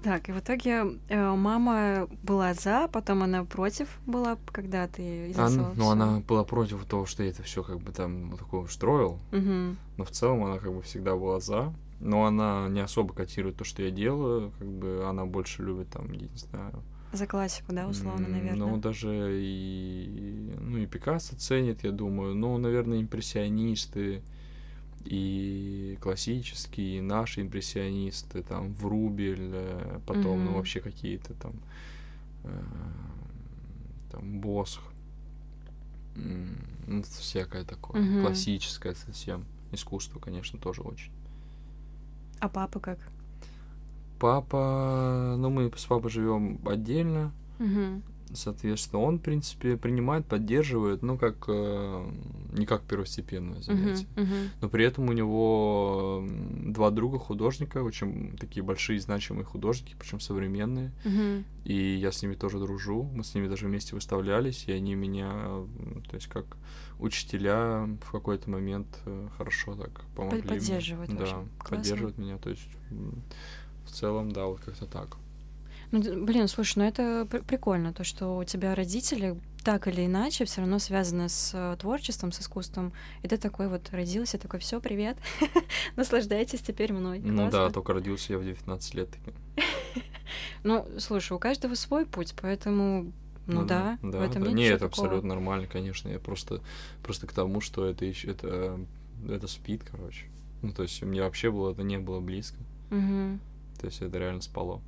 [0.02, 5.72] Так, и в итоге э, мама была за, потом она против была, когда ты Она,
[5.76, 9.78] ну, она была против того, что я это все как бы там такое строил, Мгм.
[9.96, 11.72] но в целом она как бы всегда была за.
[12.00, 16.10] Но она не особо котирует то, что я делаю, как бы она больше любит там,
[16.12, 16.82] я не знаю,
[17.12, 18.56] За классику, да, условно, наверное.
[18.56, 22.34] Ну, даже и, ну, и Пикассо ценит, я думаю.
[22.34, 24.22] Ну, наверное, импрессионисты
[25.04, 30.54] и классические, и наши импрессионисты, там, Врубель, э, потом, ну, Мгм.
[30.54, 31.52] вообще какие-то там,
[32.44, 32.62] э,
[34.10, 34.80] там, Босх,
[36.86, 38.20] ну, всякое такое, Мгм.
[38.22, 39.44] классическое совсем.
[39.70, 41.10] Искусство, конечно, тоже очень.
[42.40, 42.98] А папа как?
[44.22, 48.02] Папа, ну, мы с папой живем отдельно, Мгм.
[48.34, 52.10] Соответственно, он, в принципе, принимает, поддерживает, ну, как э,
[52.52, 54.06] не как первостепенное занятие.
[54.16, 54.50] Мгм.
[54.62, 56.24] Но при этом у него
[56.64, 60.92] два друга художника, очень такие большие значимые художники, причем современные.
[61.04, 61.44] Мгм.
[61.64, 63.02] И я с ними тоже дружу.
[63.14, 65.30] Мы с ними даже вместе выставлялись, и они меня,
[66.08, 66.56] то есть как
[66.98, 70.40] учителя в какой-то момент э, хорошо так помогли.
[70.40, 70.48] мне.
[70.48, 71.34] поддерживают Да, вообще.
[71.58, 71.76] Классно.
[71.76, 72.38] поддерживают меня.
[72.38, 72.66] То есть
[73.84, 75.16] в целом, да, вот как-то так.
[75.90, 80.44] Ну, блин, слушай, ну это пр- прикольно, то, что у тебя родители так или иначе
[80.44, 82.92] все равно связаны с э, творчеством, с искусством.
[83.22, 85.18] И ты такой вот родился, такой, все, привет,
[85.96, 87.20] наслаждайтесь теперь мной.
[87.20, 87.72] Ну да, Классно.
[87.74, 89.08] только родился я в 19 лет.
[90.64, 93.12] Ну, слушай, у каждого свой путь, поэтому
[93.46, 94.48] ну, ну да, да, в этом да.
[94.48, 95.08] нет Не, это такого.
[95.08, 96.08] абсолютно нормально, конечно.
[96.08, 96.60] Я просто,
[97.02, 98.78] просто к тому, что это еще это,
[99.28, 100.26] это спит, короче.
[100.62, 102.56] Ну, то есть, меня вообще было это не было близко.
[102.90, 103.38] Угу.
[103.82, 104.80] То есть это реально спало.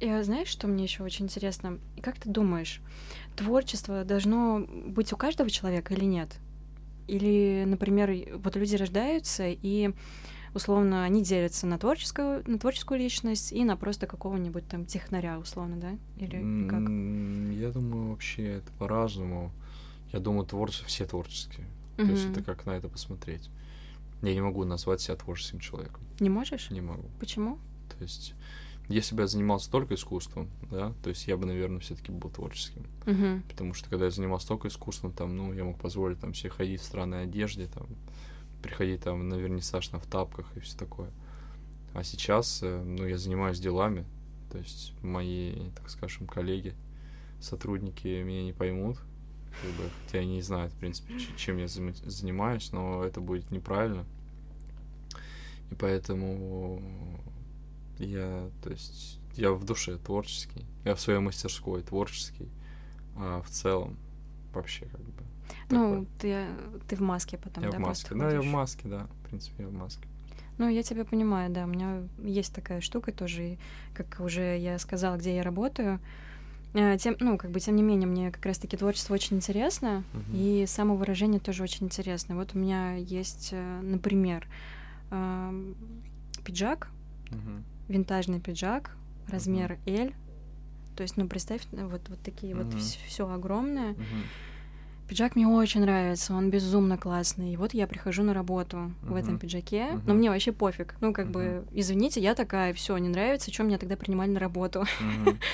[0.00, 1.78] И а знаешь, что мне еще очень интересно?
[2.02, 2.80] Как ты думаешь,
[3.36, 6.36] творчество должно быть у каждого человека или нет?
[7.06, 9.92] Или, например, вот люди рождаются и
[10.52, 15.76] условно они делятся на творческую, на творческую личность и на просто какого-нибудь там технаря, условно,
[15.76, 15.92] да?
[16.16, 16.80] Или как?
[17.56, 19.52] Я думаю, вообще это по-разному.
[20.12, 21.66] Я думаю, творчество все творческие.
[21.98, 22.06] Mm-hmm.
[22.06, 23.48] То есть это как на это посмотреть.
[24.22, 26.02] Я не могу назвать себя творческим человеком.
[26.18, 26.70] Не можешь?
[26.70, 27.04] Не могу.
[27.20, 27.58] Почему?
[27.96, 28.34] То есть
[28.88, 32.84] если бы я занимался только искусством, да, то есть я бы, наверное, все-таки был творческим.
[33.06, 33.42] Uh-huh.
[33.48, 36.80] Потому что когда я занимался только искусством, там, ну, я мог позволить там себе ходить
[36.80, 37.86] в странной одежде, там,
[38.62, 41.10] приходить там на вернисаж в тапках и все такое.
[41.94, 44.04] А сейчас, э, ну, я занимаюсь делами,
[44.52, 46.74] то есть мои, так скажем, коллеги,
[47.40, 48.98] сотрудники меня не поймут,
[49.62, 54.04] как бы, хотя они не знают, в принципе, чем я занимаюсь, но это будет неправильно.
[55.70, 56.82] И поэтому
[57.98, 62.48] я, то есть, я в душе творческий, я в своей мастерской творческий,
[63.16, 63.96] а в целом
[64.52, 65.22] вообще как бы.
[65.70, 66.46] Ну, ты,
[66.88, 67.78] ты в маске потом, я да?
[67.78, 70.08] в маске, да, я в маске, да, в принципе, я в маске.
[70.56, 73.58] Ну, я тебя понимаю, да, у меня есть такая штука тоже, и,
[73.92, 75.98] как уже я сказала, где я работаю,
[76.74, 80.62] э, тем, ну, как бы, тем не менее, мне как раз-таки творчество очень интересно, uh-huh.
[80.62, 82.36] и самовыражение тоже очень интересно.
[82.36, 84.46] Вот у меня есть, э, например,
[86.44, 86.88] пиджак,
[87.30, 88.96] uh-huh винтажный пиджак,
[89.28, 90.08] размер uh-huh.
[90.08, 90.12] L.
[90.96, 92.64] То есть, ну, представь, вот, вот такие uh-huh.
[92.64, 93.92] вот все огромное.
[93.92, 94.24] Uh-huh.
[95.08, 97.52] Пиджак мне очень нравится, он безумно классный.
[97.52, 99.12] И вот я прихожу на работу uh-huh.
[99.12, 100.02] в этом пиджаке, uh-huh.
[100.06, 100.94] но мне вообще пофиг.
[101.00, 101.32] Ну, как uh-huh.
[101.32, 104.84] бы, извините, я такая, все, не нравится, что меня тогда принимали на работу.
[105.00, 105.36] Uh-huh.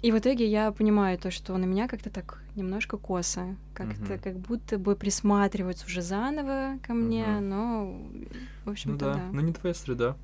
[0.00, 4.22] И в итоге я понимаю то, что на меня как-то так немножко косо, как-то uh-huh.
[4.22, 7.40] как будто бы присматриваются уже заново ко мне, uh-huh.
[7.40, 8.00] но,
[8.64, 9.14] в общем-то, ну, да.
[9.14, 9.28] да.
[9.32, 10.16] Ну, не твоя среда.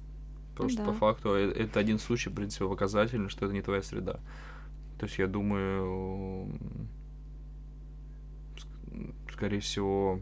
[0.55, 0.84] Просто да.
[0.86, 4.20] по факту э, это один случай, в принципе, показательный, что это не твоя среда.
[4.98, 6.48] То есть я думаю,
[9.32, 10.20] скорее всего,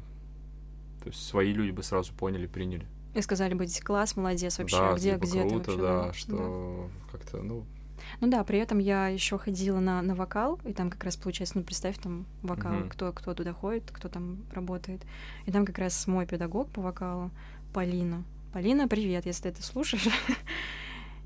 [1.02, 2.86] то есть свои люди бы сразу поняли, приняли.
[3.14, 5.82] И сказали бы, класс, молодец вообще, да, где, типа, где круто, ты вообще?
[5.82, 7.12] да, что да.
[7.12, 7.66] как-то, ну...
[8.20, 11.58] Ну да, при этом я еще ходила на, на вокал, и там как раз получается,
[11.58, 12.88] ну представь, там вокал, uh-huh.
[12.88, 15.02] кто, кто туда ходит, кто там работает.
[15.46, 17.30] И там как раз мой педагог по вокалу,
[17.72, 20.08] Полина, Полина, привет, если ты это слушаешь.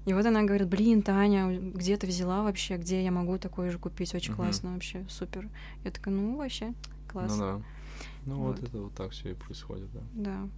[0.06, 3.78] И вот она говорит, блин, Таня, где ты взяла вообще, где я могу такое же
[3.78, 5.48] купить, очень классно вообще, супер.
[5.82, 6.72] Я такая, ну вообще,
[7.08, 7.36] класс.
[7.36, 7.62] Ну да.
[8.26, 10.00] Ну вот, вот это вот так все и происходит, да.
[10.14, 10.48] Да.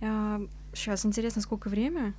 [0.00, 0.40] А,
[0.72, 2.14] сейчас интересно, сколько время?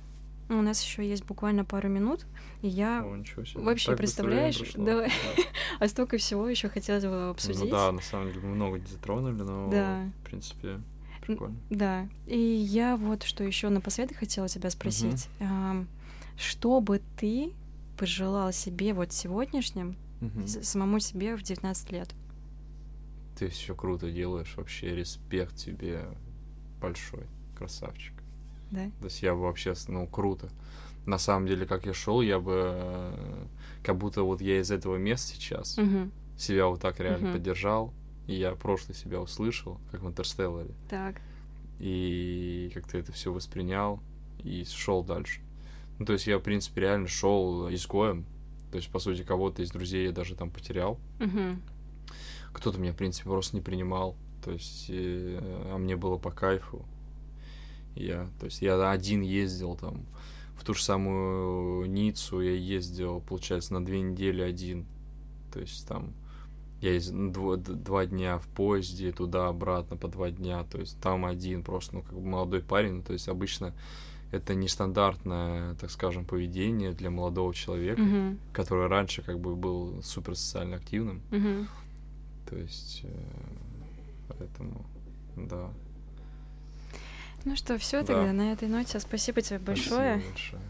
[0.50, 2.26] Ну, у нас еще есть буквально пару минут,
[2.60, 3.22] и я О,
[3.54, 5.42] вообще так представляешь, давай, да.
[5.78, 7.60] а столько всего еще хотелось бы обсудить.
[7.60, 10.10] Ну да, на самом деле мы много затронули, но да.
[10.20, 10.80] в принципе
[11.32, 11.56] прикольно.
[11.70, 12.08] Да.
[12.26, 15.28] И я вот что еще напоследок хотела тебя спросить.
[15.40, 15.86] Угу.
[16.36, 17.52] Что бы ты
[17.98, 20.46] пожелал себе вот сегодняшним, угу.
[20.46, 22.08] самому себе в 19 лет?
[23.38, 26.04] Ты все круто делаешь, вообще респект тебе
[26.80, 27.26] большой,
[27.56, 28.14] красавчик.
[28.70, 28.90] Да?
[29.00, 30.48] То есть я бы вообще, ну, круто.
[31.06, 33.46] На самом деле, как я шел, я бы э,
[33.82, 36.10] как будто вот я из этого места сейчас угу.
[36.38, 37.38] себя вот так реально угу.
[37.38, 37.92] поддержал,
[38.30, 40.70] и я прошлое себя услышал, как в Интерстелларе.
[40.88, 41.20] Так.
[41.80, 44.00] И как-то это все воспринял
[44.44, 45.40] и шел дальше.
[45.98, 48.24] Ну, то есть я, в принципе, реально шел изгоем.
[48.70, 51.00] То есть, по сути, кого-то из друзей я даже там потерял.
[51.18, 51.56] Угу.
[52.52, 54.14] Кто-то меня, в принципе, просто не принимал.
[54.44, 55.40] То есть, э,
[55.72, 56.86] а мне было по кайфу.
[57.96, 60.06] Я, то есть, я один ездил там
[60.54, 64.86] в ту же самую Ниццу, я ездил, получается, на две недели один.
[65.52, 66.14] То есть, там
[66.80, 71.26] я из, ну, дв, два дня в поезде, туда-обратно по два дня, то есть там
[71.26, 73.74] один просто, ну, как бы молодой парень, ну, то есть обычно
[74.32, 78.38] это нестандартное, так скажем, поведение для молодого человека, mm-hmm.
[78.52, 81.20] который раньше как бы был супер социально активным.
[81.30, 81.66] Mm-hmm.
[82.48, 83.28] То есть, э,
[84.28, 84.86] поэтому,
[85.36, 85.70] да.
[87.44, 88.14] Ну что, все да.
[88.14, 89.00] тогда на этой ноте.
[89.00, 90.20] Спасибо тебе большое.
[90.20, 90.62] Спасибо большое.